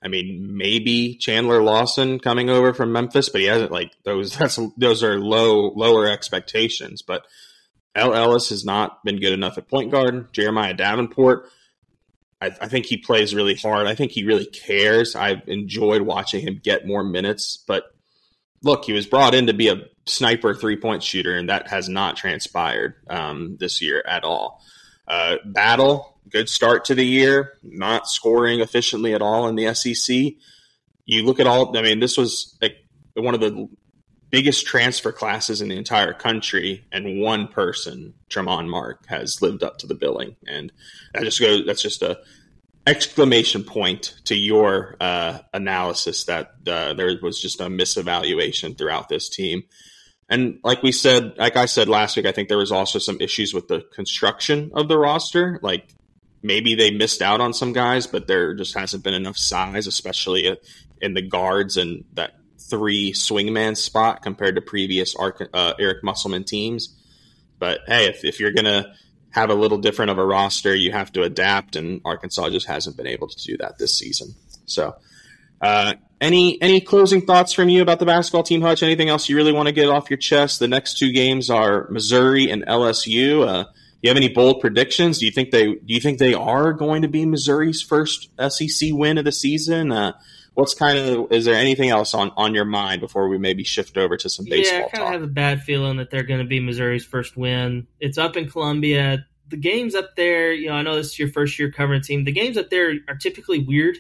[0.03, 4.37] I mean, maybe Chandler Lawson coming over from Memphis, but he hasn't like those.
[4.39, 7.27] That's those are low lower expectations, but
[7.95, 10.33] El Ellis has not been good enough at point guard.
[10.33, 11.49] Jeremiah Davenport,
[12.41, 13.87] I, I, think he plays really hard.
[13.87, 15.15] I think he really cares.
[15.15, 17.63] I've enjoyed watching him get more minutes.
[17.67, 17.85] But
[18.65, 21.89] look, he was brought in to be a sniper three point shooter, and that has
[21.89, 24.63] not transpired um, this year at all.
[25.07, 30.35] uh, battle, good start to the year, not scoring efficiently at all in the SEC.
[31.07, 32.77] You look at all, I mean, this was like
[33.15, 33.69] one of the
[34.31, 39.79] biggest transfer classes in the entire country, and one person, Tramon Mark, has lived up
[39.79, 40.37] to the billing.
[40.47, 40.73] And
[41.13, 42.19] that just goes, that's just a
[42.87, 49.29] exclamation point to your uh, analysis that uh, there was just a misevaluation throughout this
[49.29, 49.65] team.
[50.29, 53.21] And like we said, like I said last week, I think there was also some
[53.21, 55.59] issues with the construction of the roster.
[55.63, 55.89] Like
[56.43, 60.59] maybe they missed out on some guys, but there just hasn't been enough size, especially
[61.01, 66.95] in the guards and that three swingman spot compared to previous uh, Eric Musselman teams.
[67.59, 68.93] But hey, if, if you're to
[69.35, 72.97] have a little different of a roster, you have to adapt, and Arkansas just hasn't
[72.97, 74.35] been able to do that this season.
[74.65, 74.95] So,
[75.61, 78.85] uh, any any closing thoughts from you about the basketball team, Hutch?
[78.85, 80.61] Anything else you really want to get off your chest?
[80.61, 83.47] The next two games are Missouri and LSU.
[83.47, 83.65] Uh,
[84.03, 85.19] you have any bold predictions?
[85.19, 88.91] Do you think they do you think they are going to be Missouri's first SEC
[88.93, 89.91] win of the season?
[89.91, 90.13] Uh,
[90.55, 93.97] what's kind of is there anything else on on your mind before we maybe shift
[93.97, 94.81] over to some baseball?
[94.81, 97.37] Yeah, I kind of have a bad feeling that they're going to be Missouri's first
[97.37, 97.87] win.
[98.01, 99.27] It's up in Columbia.
[99.49, 102.03] The games up there, you know, I know this is your first year covering a
[102.03, 102.25] team.
[102.25, 103.99] The games up there are typically weird.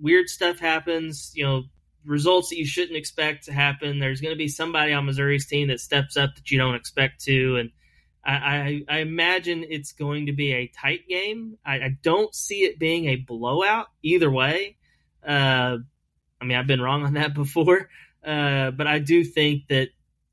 [0.00, 1.32] Weird stuff happens.
[1.34, 1.62] You know,
[2.04, 3.98] results that you shouldn't expect to happen.
[3.98, 7.24] There's going to be somebody on Missouri's team that steps up that you don't expect
[7.24, 7.70] to, and
[8.24, 11.58] I, I, I imagine it's going to be a tight game.
[11.64, 14.76] I, I, don't see it being a blowout either way.
[15.24, 15.78] Uh,
[16.40, 17.88] I mean, I've been wrong on that before,
[18.24, 19.88] uh, but I do think that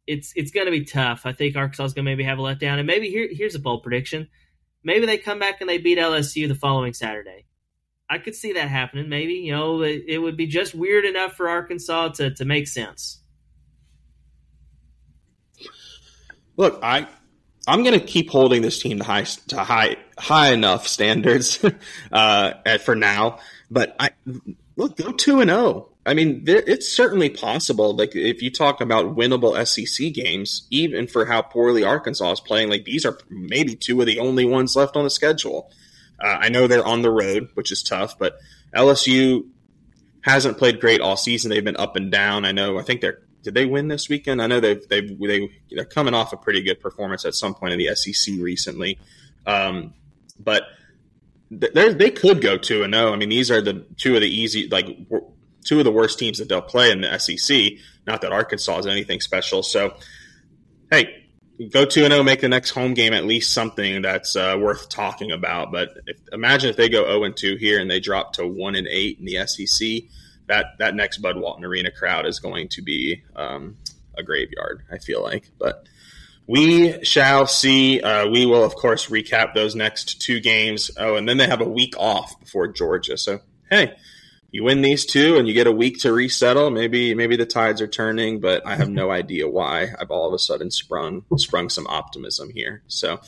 [0.06, 1.26] it's it's going to be tough.
[1.26, 3.60] I think Arkansas is going to maybe have a letdown, and maybe here here's a
[3.60, 4.28] bold prediction:
[4.84, 7.46] maybe they come back and they beat LSU the following Saturday.
[8.10, 9.10] I could see that happening.
[9.10, 12.68] Maybe you know it, it would be just weird enough for Arkansas to to make
[12.68, 13.20] sense.
[16.58, 17.08] Look, I
[17.68, 21.64] I'm going to keep holding this team to high to high high enough standards
[22.12, 23.40] uh, for now.
[23.72, 24.12] But I
[24.76, 25.90] look go two and zero.
[26.06, 27.96] I mean, it's certainly possible.
[27.96, 32.70] Like if you talk about winnable SEC games, even for how poorly Arkansas is playing,
[32.70, 35.72] like these are maybe two of the only ones left on the schedule.
[36.20, 38.38] Uh, I know they're on the road, which is tough, but
[38.76, 39.48] LSU
[40.22, 41.50] hasn't played great all season.
[41.50, 42.44] They've been up and down.
[42.44, 42.78] I know.
[42.78, 44.42] I think they're did they win this weekend?
[44.42, 47.74] I know they've they've they they're coming off a pretty good performance at some point
[47.74, 49.00] in the SEC recently,
[49.46, 49.94] um,
[50.40, 50.64] but
[51.52, 53.10] they they could go two and zero.
[53.10, 53.14] Oh.
[53.14, 54.98] I mean, these are the two of the easy like
[55.64, 57.74] two of the worst teams that they'll play in the SEC.
[58.06, 59.64] Not that Arkansas is anything special.
[59.64, 59.96] So,
[60.92, 61.24] hey,
[61.72, 64.58] go two and zero, oh, make the next home game at least something that's uh,
[64.60, 65.72] worth talking about.
[65.72, 68.76] But if, imagine if they go zero and two here and they drop to one
[68.76, 70.10] and eight in the SEC
[70.48, 73.78] that that next Bud Walton Arena crowd is going to be um,
[74.18, 74.84] a graveyard.
[74.92, 75.88] I feel like, but
[76.48, 78.02] we shall see.
[78.02, 80.92] Uh, we will, of course, recap those next two games.
[80.98, 83.18] Oh, and then they have a week off before Georgia.
[83.18, 83.96] So hey,
[84.54, 86.70] you win these two, and you get a week to resettle.
[86.70, 89.88] Maybe maybe the tides are turning, but I have no idea why.
[90.00, 92.84] I've all of a sudden sprung sprung some optimism here.
[92.88, 93.20] So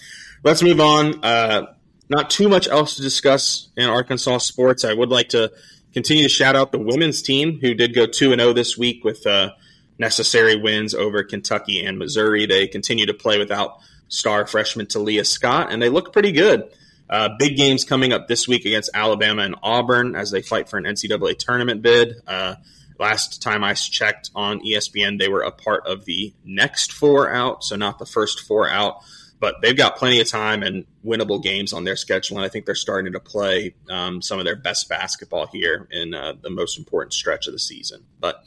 [0.44, 1.26] let's move on.
[1.26, 1.74] Uh,
[2.10, 4.86] not too much else to discuss in Arkansas sports.
[4.86, 5.52] I would like to
[5.94, 9.04] continue to shout out the women's team who did go 2 and 0 this week
[9.04, 9.50] with uh,
[9.98, 12.46] necessary wins over Kentucky and Missouri.
[12.46, 16.70] They continue to play without star freshman Taliah Scott, and they look pretty good.
[17.10, 20.78] Uh, big games coming up this week against Alabama and Auburn as they fight for
[20.78, 22.16] an NCAA tournament bid.
[22.26, 22.56] Uh,
[23.00, 27.64] last time I checked on ESPN, they were a part of the next four out,
[27.64, 29.02] so not the first four out
[29.40, 32.66] but they've got plenty of time and winnable games on their schedule, and I think
[32.66, 36.78] they're starting to play um, some of their best basketball here in uh, the most
[36.78, 38.04] important stretch of the season.
[38.20, 38.44] But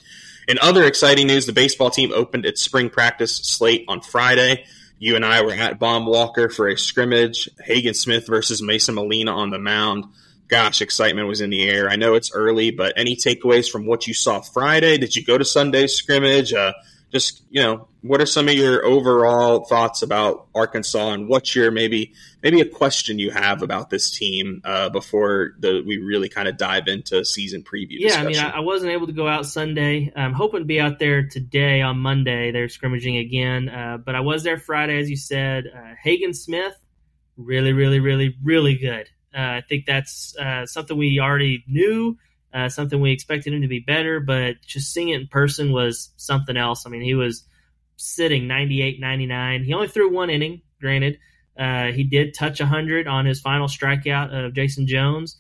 [0.49, 4.65] in other exciting news, the baseball team opened its spring practice slate on Friday.
[4.99, 7.49] You and I were at Baum-Walker for a scrimmage.
[7.65, 10.07] Hagen Smith versus Mason Molina on the mound.
[10.49, 11.89] Gosh, excitement was in the air.
[11.89, 14.99] I know it's early, but any takeaways from what you saw Friday?
[14.99, 16.53] Did you go to Sunday's scrimmage?
[16.53, 16.73] Uh,
[17.13, 21.71] just you know what are some of your overall thoughts about arkansas and what's your
[21.71, 26.49] maybe maybe a question you have about this team uh, before the we really kind
[26.49, 28.27] of dive into season preview yeah discussion.
[28.27, 30.13] i mean I, I, wasn't able to go out sunday.
[30.15, 32.51] I'm hoping to be out there today on monday.
[32.51, 35.65] They're scrimmaging again uh, but i was there friday as you said.
[35.75, 36.75] Uh, hagen smith
[37.37, 39.09] really really really really good.
[39.35, 42.17] Uh, i think that's uh, something we already knew
[42.53, 46.11] uh, something we expected him to be better, but just seeing it in person was
[46.17, 46.87] something else.
[46.87, 47.45] I mean, he was
[47.97, 49.65] sitting 98 99.
[49.65, 51.19] He only threw one inning, granted.
[51.59, 55.37] Uh, he did touch 100 on his final strikeout of Jason Jones.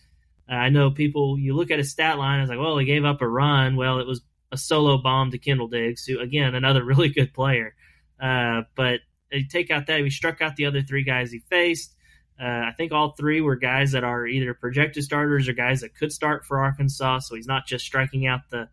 [0.51, 3.05] Uh, I know people, you look at his stat line, it's like, well, he gave
[3.05, 3.77] up a run.
[3.77, 7.75] Well, it was a solo bomb to Kendall Diggs, who, again, another really good player.
[8.21, 11.95] Uh, but you take out that, he struck out the other three guys he faced.
[12.41, 15.97] Uh, I think all three were guys that are either projected starters or guys that
[15.97, 17.21] could start for Arkansas.
[17.21, 18.69] So he's not just striking out the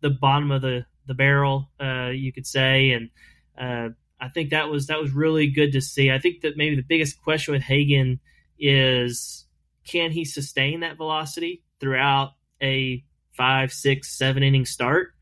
[0.00, 2.90] the bottom of the the barrel, uh, you could say.
[2.90, 3.10] And
[3.58, 6.10] uh, I think that was that was really good to see.
[6.10, 8.20] I think that maybe the biggest question with Hagen
[8.58, 9.46] is
[9.86, 15.12] can he sustain that velocity throughout a five, six, seven inning start?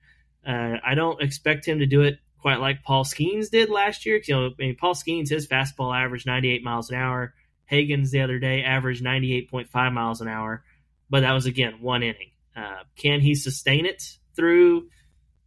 [0.47, 4.21] Uh, I don't expect him to do it quite like Paul Skenes did last year.
[4.27, 7.35] You know, I mean, Paul Skenes his fastball averaged 98 miles an hour.
[7.67, 10.65] Hagen's the other day averaged 98.5 miles an hour,
[11.11, 12.31] but that was again one inning.
[12.57, 14.03] Uh, can he sustain it
[14.37, 14.89] through?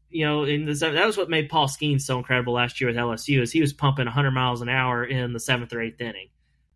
[0.10, 2.98] You know, in the that was what made Paul Skenes so incredible last year with
[2.98, 6.30] LSU is he was pumping 100 miles an hour in the seventh or eighth inning.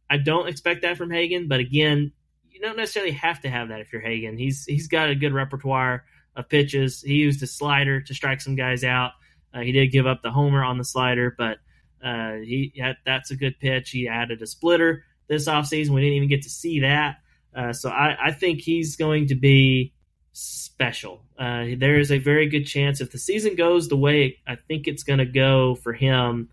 [0.10, 2.12] I don't expect that from Hagen, but again,
[2.50, 4.38] you don't necessarily have to have that if you're Hagen.
[4.38, 6.04] He's he's got a good repertoire
[6.36, 7.02] of pitches.
[7.02, 9.12] He used his slider to strike some guys out.
[9.54, 11.58] Uh, he did give up the homer on the slider, but
[12.04, 12.74] uh, he
[13.06, 13.92] that's a good pitch.
[13.92, 15.90] He added a splitter this offseason.
[15.90, 17.22] We didn't even get to see that.
[17.56, 19.94] Uh, so I, I, think he's going to be
[20.34, 21.24] special.
[21.40, 24.88] Uh, there is a very good chance if the season goes the way I think
[24.88, 26.50] it's going to go for him,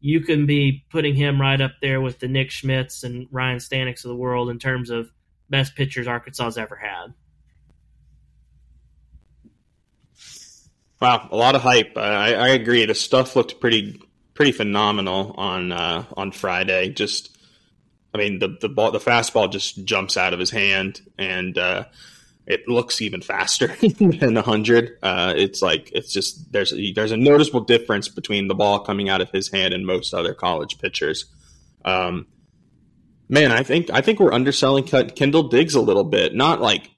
[0.00, 4.04] you can be putting him right up there with the Nick Schmidts and Ryan Staneks
[4.04, 5.10] of the world in terms of
[5.48, 7.14] best pitchers Arkansas's ever had.
[11.00, 11.96] Wow, a lot of hype.
[11.96, 12.84] I, I agree.
[12.86, 14.00] The stuff looked pretty
[14.34, 16.90] pretty phenomenal on uh, on Friday.
[16.90, 17.31] Just
[18.14, 21.84] I mean, the the ball, the fastball just jumps out of his hand, and uh,
[22.46, 24.98] it looks even faster than hundred.
[25.02, 29.08] Uh, it's like it's just there's a, there's a noticeable difference between the ball coming
[29.08, 31.26] out of his hand and most other college pitchers.
[31.84, 32.26] Um,
[33.28, 36.34] man, I think I think we're underselling Kendall Diggs a little bit.
[36.34, 36.90] Not like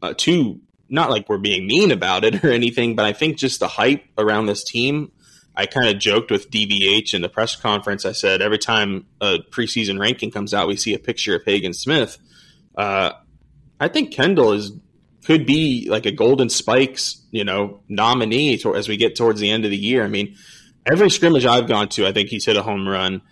[0.00, 3.60] uh, too, not like we're being mean about it or anything, but I think just
[3.60, 5.12] the hype around this team
[5.56, 8.04] I kind of joked with DVH in the press conference.
[8.04, 11.72] I said every time a preseason ranking comes out, we see a picture of Hagen
[11.72, 12.18] Smith.
[12.76, 13.12] Uh,
[13.78, 14.72] I think Kendall is
[15.24, 19.50] could be like a Golden Spikes, you know, nominee to, as we get towards the
[19.50, 20.04] end of the year.
[20.04, 20.36] I mean,
[20.84, 23.22] every scrimmage I've gone to, I think he's hit a home run.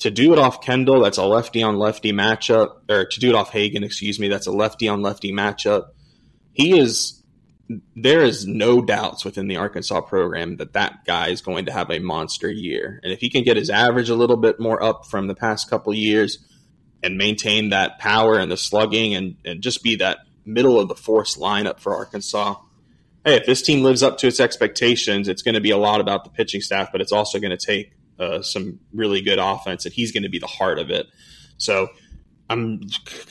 [0.00, 3.34] To do it off Kendall, that's a lefty on lefty matchup, or to do it
[3.34, 5.88] off Hagen, excuse me, that's a lefty on lefty matchup.
[6.52, 7.23] He is
[7.96, 11.90] there is no doubts within the Arkansas program that that guy is going to have
[11.90, 13.00] a monster year.
[13.02, 15.70] And if he can get his average a little bit more up from the past
[15.70, 16.38] couple years
[17.02, 20.94] and maintain that power and the slugging and, and just be that middle of the
[20.94, 22.56] force lineup for Arkansas,
[23.24, 26.00] hey, if this team lives up to its expectations, it's going to be a lot
[26.00, 29.86] about the pitching staff, but it's also going to take uh, some really good offense,
[29.86, 31.06] and he's going to be the heart of it.
[31.56, 31.88] So
[32.48, 32.82] I'm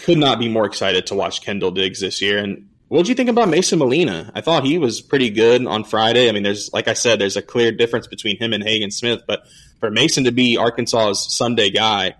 [0.03, 2.39] could not be more excited to watch Kendall Diggs this year.
[2.39, 4.31] And what did you think about Mason Molina?
[4.35, 6.29] I thought he was pretty good on Friday.
[6.29, 9.23] I mean, there's like I said, there's a clear difference between him and Hagen Smith,
[9.25, 9.47] but
[9.79, 12.13] for Mason to be Arkansas's Sunday guy,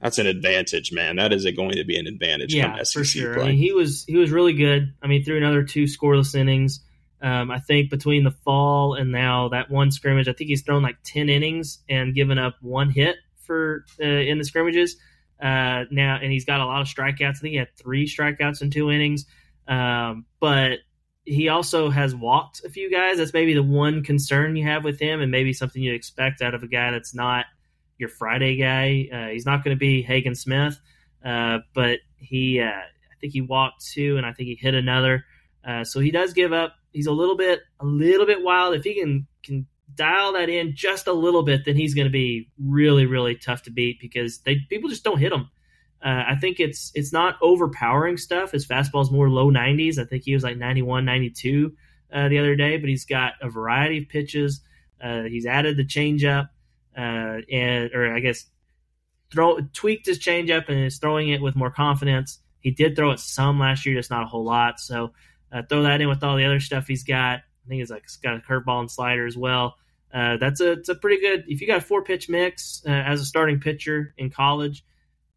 [0.00, 1.16] that's an advantage, man.
[1.16, 2.54] That is going to be an advantage.
[2.54, 3.34] Yeah, for sure.
[3.34, 3.42] Play.
[3.42, 4.94] I mean, he was he was really good.
[5.02, 6.78] I mean, through another two scoreless innings.
[7.20, 10.84] Um, I think between the fall and now that one scrimmage, I think he's thrown
[10.84, 14.96] like ten innings and given up one hit for uh, in the scrimmages.
[15.42, 17.20] Uh, now, and he's got a lot of strikeouts.
[17.20, 19.26] I think he had three strikeouts in two innings.
[19.68, 20.78] Um, but
[21.24, 23.18] he also has walked a few guys.
[23.18, 26.54] That's maybe the one concern you have with him, and maybe something you'd expect out
[26.54, 27.44] of a guy that's not
[27.98, 29.08] your Friday guy.
[29.12, 30.80] Uh, he's not going to be Hagen Smith,
[31.24, 35.24] uh, but he, uh, I think he walked two, and I think he hit another.
[35.66, 36.74] Uh, so he does give up.
[36.92, 38.74] He's a little bit, a little bit wild.
[38.74, 42.12] If he can can dial that in just a little bit, then he's going to
[42.12, 45.50] be really, really tough to beat because they people just don't hit him.
[46.04, 48.52] Uh, I think it's it's not overpowering stuff.
[48.52, 49.98] His fastball is more low 90s.
[49.98, 51.72] I think he was like 91, 92
[52.12, 54.60] uh, the other day, but he's got a variety of pitches.
[55.02, 56.50] Uh, he's added the changeup,
[56.96, 58.46] uh, and or I guess
[59.32, 62.38] throw tweaked his changeup and is throwing it with more confidence.
[62.60, 64.78] He did throw it some last year, just not a whole lot.
[64.78, 65.12] So
[65.52, 67.40] uh, throw that in with all the other stuff he's got.
[67.40, 69.76] I think he's like got a curveball and slider as well.
[70.14, 71.44] Uh, that's a it's a pretty good.
[71.48, 74.84] If you got a four pitch mix as a starting pitcher in college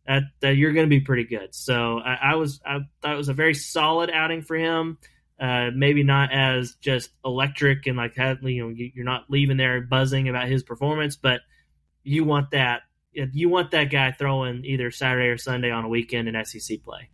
[0.07, 1.53] that, that you're going to be pretty good.
[1.53, 4.97] So I, I, was I thought it was a very solid outing for him.
[5.39, 10.29] Uh, maybe not as just electric and like you know you're not leaving there buzzing
[10.29, 11.41] about his performance, but
[12.03, 16.27] you want that you want that guy throwing either Saturday or Sunday on a weekend
[16.27, 17.09] in SEC play.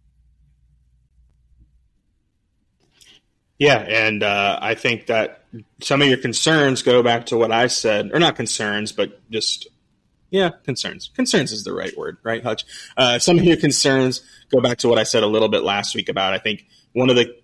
[3.57, 5.45] Yeah, and uh, I think that
[5.81, 9.67] some of your concerns go back to what I said, or not concerns, but just
[10.29, 11.09] yeah, concerns.
[11.15, 12.65] Concerns is the right word, right, Hutch?
[12.97, 14.21] Uh, some of your concerns
[14.51, 17.09] go back to what I said a little bit last week about I think one
[17.09, 17.35] of the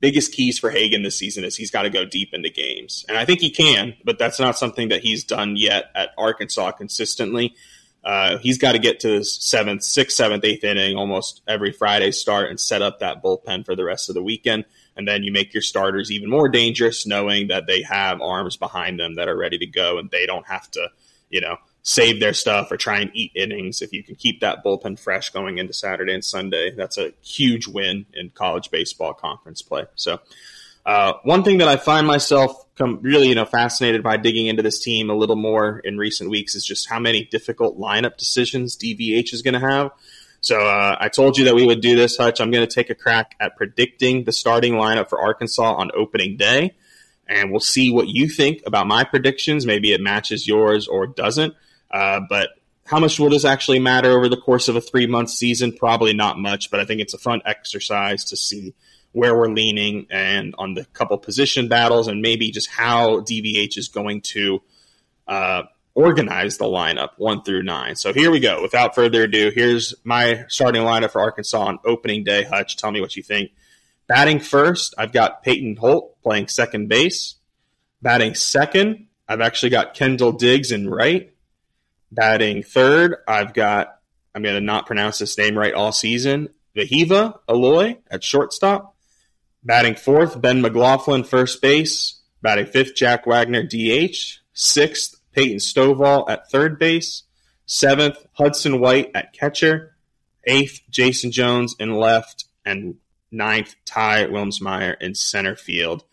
[0.00, 3.04] biggest keys for Hagen this season is he's got to go deep into games.
[3.08, 6.70] And I think he can, but that's not something that he's done yet at Arkansas
[6.72, 7.56] consistently.
[8.04, 12.10] uh, he's got to get to his seventh, sixth, seventh, eighth inning almost every Friday
[12.12, 14.64] start and set up that bullpen for the rest of the weekend.
[14.96, 18.98] And then you make your starters even more dangerous, knowing that they have arms behind
[18.98, 20.88] them that are ready to go and they don't have to,
[21.28, 23.82] you know, save their stuff or try and eat innings.
[23.82, 27.66] If you can keep that bullpen fresh going into Saturday and Sunday, that's a huge
[27.66, 29.86] win in college baseball conference play.
[29.94, 30.20] So,
[30.84, 34.62] uh, one thing that I find myself come really, you know, fascinated by digging into
[34.62, 38.76] this team a little more in recent weeks is just how many difficult lineup decisions
[38.76, 39.90] DVH is going to have.
[40.40, 42.40] So uh, I told you that we would do this, Hutch.
[42.40, 46.36] I'm going to take a crack at predicting the starting lineup for Arkansas on opening
[46.36, 46.76] day,
[47.26, 49.66] and we'll see what you think about my predictions.
[49.66, 51.54] Maybe it matches yours or doesn't.
[51.90, 52.50] Uh, but
[52.84, 55.72] how much will this actually matter over the course of a three month season?
[55.72, 58.74] Probably not much, but I think it's a fun exercise to see
[59.12, 63.88] where we're leaning and on the couple position battles and maybe just how DVH is
[63.88, 64.62] going to
[65.26, 65.62] uh,
[65.94, 67.96] organize the lineup one through nine.
[67.96, 68.62] So here we go.
[68.62, 72.44] Without further ado, here's my starting lineup for Arkansas on opening day.
[72.44, 73.50] Hutch, tell me what you think.
[74.06, 77.34] Batting first, I've got Peyton Holt playing second base.
[78.00, 81.34] Batting second, I've actually got Kendall Diggs in right.
[82.10, 83.98] Batting third, I've got,
[84.34, 88.94] I'm going to not pronounce this name right all season, Wehiwa Aloy at shortstop.
[89.64, 92.20] Batting fourth, Ben McLaughlin, first base.
[92.40, 94.38] Batting fifth, Jack Wagner, DH.
[94.52, 97.24] Sixth, Peyton Stovall at third base.
[97.66, 99.96] Seventh, Hudson White at catcher.
[100.44, 102.46] Eighth, Jason Jones in left.
[102.64, 102.96] And
[103.30, 106.04] ninth, Ty Wilmsmeyer in center field.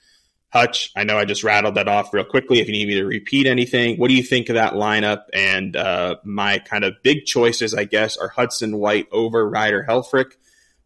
[0.56, 2.62] Hutch, I know I just rattled that off real quickly.
[2.62, 5.24] If you need me to repeat anything, what do you think of that lineup?
[5.34, 10.32] And uh, my kind of big choices, I guess, are Hudson White over Ryder Helfrich,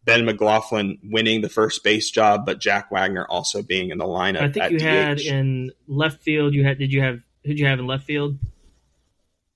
[0.04, 4.40] Ben McLaughlin winning the first base job, but Jack Wagner also being in the lineup.
[4.40, 4.82] I think you DH.
[4.82, 6.52] had in left field.
[6.52, 8.38] You had did you have who'd you have in left field?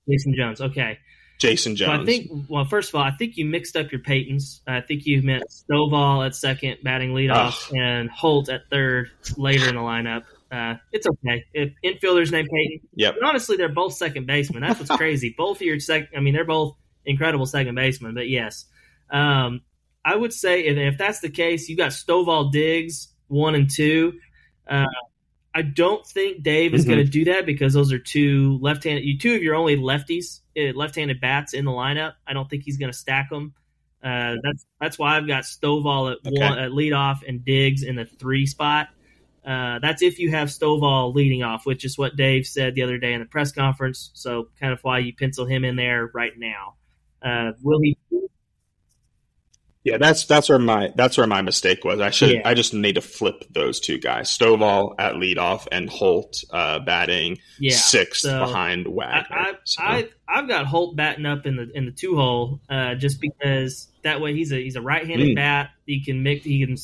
[0.09, 0.61] Jason Jones.
[0.61, 0.97] Okay.
[1.37, 1.89] Jason Jones.
[1.89, 2.31] Well, I think.
[2.47, 4.61] Well, first of all, I think you mixed up your Peytons.
[4.67, 7.75] I think you meant Stovall at second, batting leadoff, Ugh.
[7.77, 10.23] and Holt at third later in the lineup.
[10.51, 11.43] Uh, it's okay.
[11.53, 13.15] If infielders named Peyton, Yep.
[13.15, 14.61] and honestly, they're both second basemen.
[14.61, 15.33] That's what's crazy.
[15.37, 16.09] Both of your second.
[16.15, 16.75] I mean, they're both
[17.05, 18.13] incredible second basemen.
[18.13, 18.65] But yes,
[19.09, 19.61] um,
[20.05, 24.13] I would say if, if that's the case, you got Stovall, Diggs one and two.
[24.69, 24.85] Uh,
[25.53, 26.87] I don't think Dave is Mhm.
[26.89, 29.03] going to do that because those are two left-handed.
[29.03, 32.13] You two of your only lefties, left-handed bats in the lineup.
[32.25, 33.53] I don't think he's going to stack them.
[34.03, 36.39] Uh, that's that's why I've got Stovall at Okay.
[36.39, 38.89] one at leadoff and Diggs in the three spot.
[39.45, 42.97] Uh, that's if you have Stovall leading off, which is what Dave said the other
[42.97, 44.11] day in the press conference.
[44.13, 46.75] So kind of why you pencil him in there right now.
[47.21, 47.97] Uh, will he?
[49.85, 52.01] Yeah, that's that's where my that's where my mistake was.
[52.01, 52.41] I should Yeah.
[52.43, 54.35] I just need to flip those two guys.
[54.35, 59.27] Stovall at leadoff and Holt uh, batting Yeah, sixth so behind Wagner.
[59.37, 62.59] I, I, So- I I've got Holt batting up in the in the two hole,
[62.67, 65.35] uh, just because that way he's a he's a right handed Mm.
[65.35, 65.69] bat.
[65.85, 66.77] He can mix he can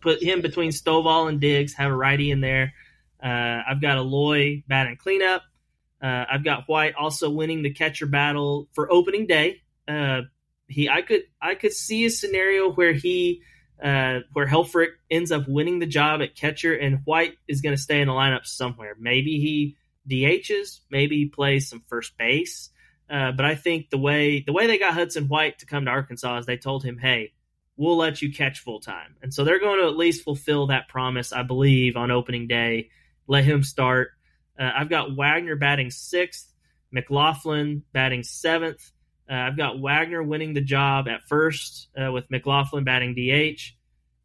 [0.00, 2.72] put him between Stovall and Diggs, have a righty in there.
[3.20, 5.42] Uh, I've got Aloy batting cleanup.
[6.00, 9.62] Uh, I've got White also winning the catcher battle for opening day.
[9.88, 10.20] Uh,
[10.68, 13.42] he I could I could see a scenario where he
[13.82, 17.80] uh, where Helfrich ends up winning the job at catcher and White is going to
[17.80, 18.94] stay in the lineup somewhere.
[18.98, 19.76] Maybe he
[20.08, 22.70] DHs, maybe he plays some first base.
[23.10, 25.90] Uh, but I think the way the way they got Hudson White to come to
[25.90, 27.34] Arkansas is they told him, "Hey,
[27.76, 30.88] we'll let you catch full time," and so they're going to at least fulfill that
[30.88, 32.88] promise, I believe, on opening day.
[33.26, 34.12] Let him start.
[34.58, 36.50] Uh, I've got Wagner batting sixth,
[36.90, 38.90] McLaughlin batting seventh.
[39.30, 43.60] Uh, I've got Wagner winning the job at first uh, with McLaughlin batting DH.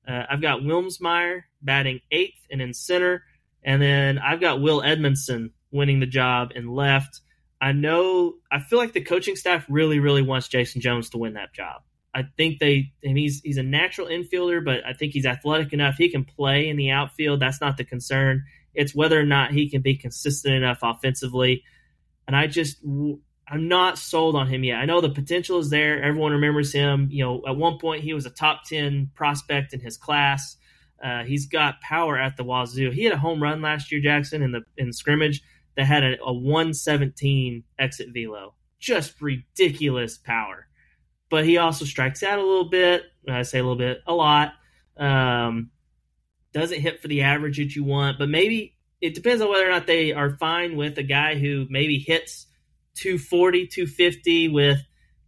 [0.07, 3.23] Uh, I've got Wilmsmeyer batting eighth and in center.
[3.63, 7.21] And then I've got Will Edmondson winning the job in left.
[7.61, 11.33] I know, I feel like the coaching staff really, really wants Jason Jones to win
[11.33, 11.81] that job.
[12.13, 15.95] I think they, and he's he's a natural infielder, but I think he's athletic enough.
[15.95, 17.39] He can play in the outfield.
[17.39, 18.43] That's not the concern.
[18.73, 21.63] It's whether or not he can be consistent enough offensively.
[22.27, 22.77] And I just,
[23.49, 24.77] I'm not sold on him yet.
[24.77, 26.01] I know the potential is there.
[26.03, 27.07] Everyone remembers him.
[27.11, 30.55] You know, at one point he was a top 10 prospect in his class.
[31.03, 32.91] Uh, he's got power at the wazoo.
[32.91, 35.41] He had a home run last year, Jackson, in the in scrimmage
[35.75, 38.53] that had a, a 117 exit velo.
[38.79, 40.67] Just ridiculous power.
[41.29, 43.03] But he also strikes out a little bit.
[43.27, 44.53] I say a little bit, a lot.
[44.97, 45.71] Um,
[46.53, 49.71] doesn't hit for the average that you want, but maybe it depends on whether or
[49.71, 52.47] not they are fine with a guy who maybe hits
[52.99, 54.79] 240, 250 with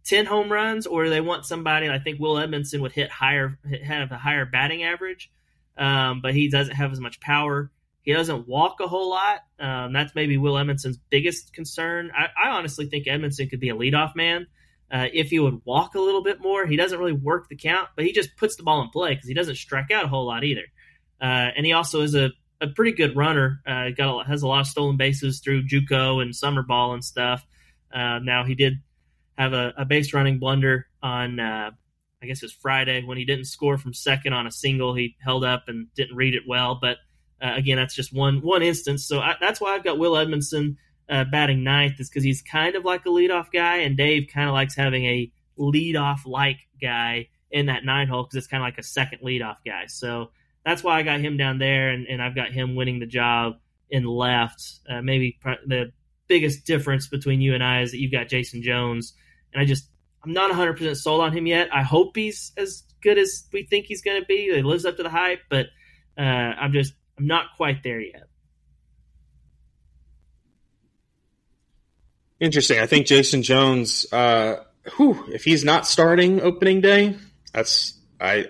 [0.04, 4.10] 10 home runs, or they want somebody, I think Will Edmondson would hit higher, have
[4.10, 5.30] a higher batting average,
[5.76, 7.70] um, but he doesn't have as much power.
[8.02, 9.40] He doesn't walk a whole lot.
[9.60, 12.10] Um, that's maybe Will Edmondson's biggest concern.
[12.16, 14.48] I, I, honestly think Edmondson could be a leadoff man
[14.90, 16.66] uh, if he would walk a little bit more.
[16.66, 19.28] He doesn't really work the count, but he just puts the ball in play because
[19.28, 20.64] he doesn't strike out a whole lot either.
[21.20, 23.60] Uh, and he also is a, a pretty good runner.
[23.64, 27.04] Uh, got a, has a lot of stolen bases through JUCO and summer ball and
[27.04, 27.46] stuff.
[27.92, 28.74] Uh, now he did
[29.36, 31.70] have a, a, base running blunder on uh,
[32.22, 34.94] I guess it was Friday when he didn't score from second on a single.
[34.94, 36.98] He held up and didn't read it well, but
[37.42, 39.04] uh, again, that's just one one instance.
[39.04, 40.78] So I, that's why I've got Will Edmondson
[41.08, 44.48] uh, batting ninth, is because he's kind of like a leadoff guy, and Dave kind
[44.48, 48.66] of likes having a leadoff like guy in that nine hole because it's kind of
[48.66, 49.86] like a second leadoff guy.
[49.86, 50.30] So
[50.64, 53.54] that's why I got him down there, and, and I've got him winning the job
[53.90, 54.80] in left.
[54.88, 55.92] Uh, maybe the
[56.28, 59.14] biggest difference between you and I is that you've got Jason Jones,
[59.52, 59.88] and I just
[60.24, 61.68] I'm not 100 percent sold on him yet.
[61.72, 64.54] I hope he's as good as we think he's going to be.
[64.54, 65.66] He lives up to the hype, but
[66.16, 68.24] uh, I'm just I'm not quite there yet.
[72.40, 72.80] Interesting.
[72.80, 74.64] I think Jason Jones, uh,
[74.96, 77.16] whew, if he's not starting opening day,
[77.52, 78.46] that's I.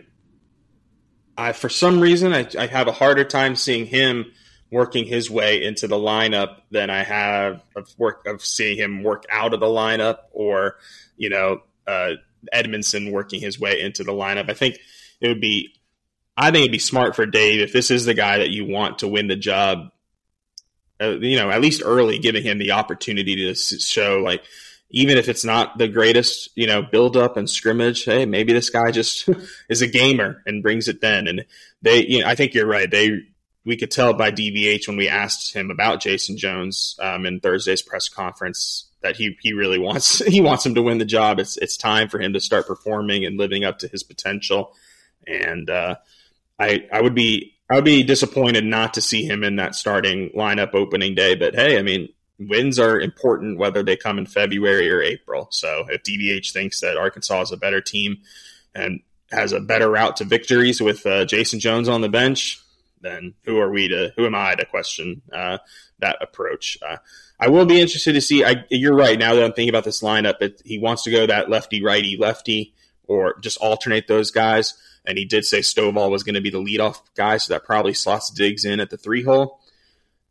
[1.37, 4.33] I for some reason I, I have a harder time seeing him
[4.73, 9.25] working his way into the lineup than I have of work of seeing him work
[9.31, 10.77] out of the lineup or
[11.17, 12.13] you know uh,
[12.53, 14.51] Edmondson working his way into the lineup.
[14.51, 14.79] I think
[15.21, 15.75] it would be
[16.37, 19.01] I think it'd be smart for Dave if this is the guy that you want
[19.01, 19.91] to win the job.
[21.01, 24.43] Uh, you know, at least early, giving him the opportunity to show, like,
[24.91, 28.05] even if it's not the greatest, you know, build up and scrimmage.
[28.05, 29.29] Hey, maybe this guy just
[29.69, 31.27] is a gamer and brings it then.
[31.27, 31.45] And
[31.81, 32.91] they, you know, I think you're right.
[32.91, 33.27] They,
[33.65, 37.83] we could tell by DVH when we asked him about Jason Jones um, in Thursday's
[37.83, 41.39] press conference that he he really wants he wants him to win the job.
[41.39, 44.75] It's it's time for him to start performing and living up to his potential.
[45.27, 45.97] And uh,
[46.59, 50.31] I I would be I would be disappointed not to see him in that starting
[50.31, 51.35] lineup opening day.
[51.35, 52.09] But hey, I mean,
[52.39, 55.49] wins are important whether they come in February or April.
[55.51, 58.19] So if DVH thinks that Arkansas is a better team
[58.75, 59.01] and
[59.31, 62.62] has a better route to victories with uh, Jason Jones on the bench,
[63.03, 65.59] then who are we to who am I to question uh,
[65.99, 66.79] that approach?
[66.81, 66.97] Uh,
[67.39, 68.45] I will be interested to see.
[68.45, 69.19] I, you're right.
[69.19, 72.17] Now that I'm thinking about this lineup, it, he wants to go that lefty righty
[72.17, 72.75] lefty
[73.05, 74.75] or just alternate those guys
[75.05, 77.95] and he did say Stovall was going to be the leadoff guy, so that probably
[77.95, 79.61] slots Diggs in at the three hole.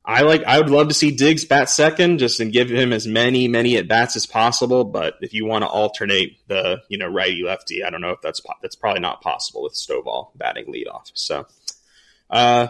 [0.04, 0.44] I like.
[0.46, 3.78] I would love to see Diggs bat second, just and give him as many many
[3.78, 4.84] at bats as possible.
[4.84, 8.22] But if you want to alternate the you know righty lefty, I don't know if
[8.22, 11.12] that's that's probably not possible with Stovall batting leadoff.
[11.14, 11.46] So,
[12.32, 12.68] uh,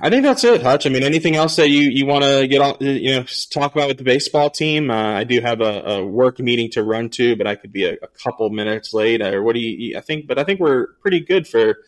[0.00, 0.86] I think that's it, Hutch.
[0.86, 3.88] I mean, anything else that you, you want to get on, you know, talk about
[3.88, 4.90] with the baseball team?
[4.90, 7.84] Uh, I do have a, a, work meeting to run to, but I could be
[7.84, 9.22] a, a, couple minutes late.
[9.22, 9.96] Or what do you?
[9.96, 11.78] I think, but I think we're pretty good for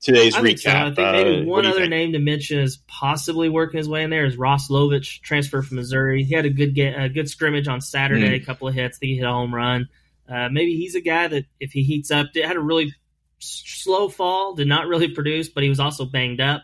[0.00, 0.60] today's I recap.
[0.60, 0.70] So.
[0.70, 1.90] I think maybe uh, one other think?
[1.90, 5.76] name to mention is possibly working his way in there is Ross Lovich, transfer from
[5.76, 6.24] Missouri.
[6.24, 8.42] He had a good get, a good scrimmage on Saturday, mm.
[8.42, 8.96] a couple of hits.
[8.96, 9.88] I think he hit a home run.
[10.26, 12.94] Uh, maybe he's a guy that if he heats up, had a really
[13.40, 16.62] slow fall, did not really produce, but he was also banged up.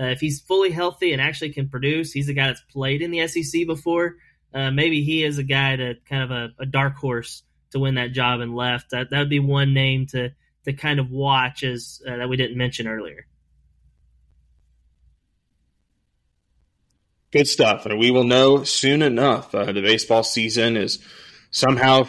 [0.00, 3.10] Uh, if he's fully healthy and actually can produce, he's a guy that's played in
[3.10, 4.16] the SEC before.
[4.54, 7.96] Uh, maybe he is a guy to kind of a, a, dark horse to win
[7.96, 8.90] that job and left.
[8.90, 10.30] That that would be one name to
[10.64, 13.26] to kind of watch as uh, that we didn't mention earlier.
[17.30, 19.54] Good stuff, and we will know soon enough.
[19.54, 20.98] Uh, the baseball season is
[21.50, 22.08] somehow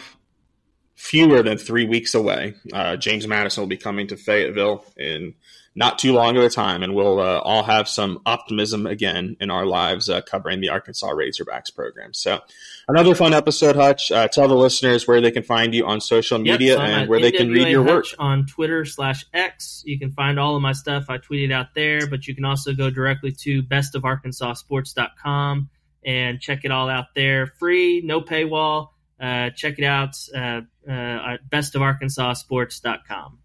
[1.00, 2.52] fewer than three weeks away.
[2.74, 5.32] Uh, James Madison will be coming to Fayetteville in
[5.74, 9.50] not too long of a time, and we'll uh, all have some optimism again in
[9.50, 12.12] our lives uh, covering the Arkansas Razorbacks program.
[12.12, 12.40] So,
[12.86, 14.12] another fun episode, Hutch.
[14.12, 17.08] Uh, tell the listeners where they can find you on social media yep, so and
[17.08, 19.82] where they can read your Hutch work on Twitter slash X.
[19.86, 21.06] You can find all of my stuff.
[21.08, 25.70] I tweeted out there, but you can also go directly to bestofarkansassports.com
[26.04, 28.88] and check it all out there, free, no paywall.
[29.18, 33.38] Uh, check it out uh, uh, at bestofarkansassports.com.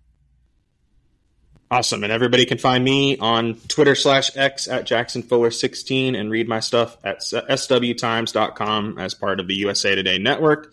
[1.72, 2.04] Awesome.
[2.04, 6.48] And everybody can find me on Twitter slash X at Jackson Fuller 16 and read
[6.48, 10.72] my stuff at swtimes.com as part of the USA Today network.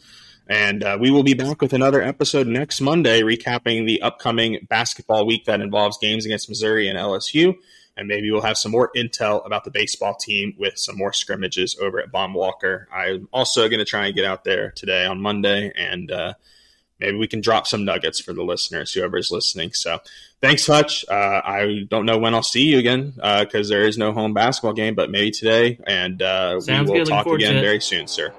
[0.48, 5.24] And uh, we will be back with another episode next Monday, recapping the upcoming basketball
[5.24, 7.54] week that involves games against Missouri and LSU.
[7.96, 11.76] And maybe we'll have some more intel about the baseball team with some more scrimmages
[11.80, 12.88] over at Baum-Walker.
[12.92, 16.34] I'm also going to try and get out there today on Monday and uh,
[17.02, 19.72] maybe we can drop some nuggets for the listeners, whoever's listening.
[19.72, 19.98] So
[20.40, 21.04] thanks, Hutch.
[21.08, 24.32] Uh, I don't know when I'll see you again because uh, there is no home
[24.32, 25.78] basketball game, but maybe today.
[25.86, 28.32] And uh, we will talk again very soon, sir.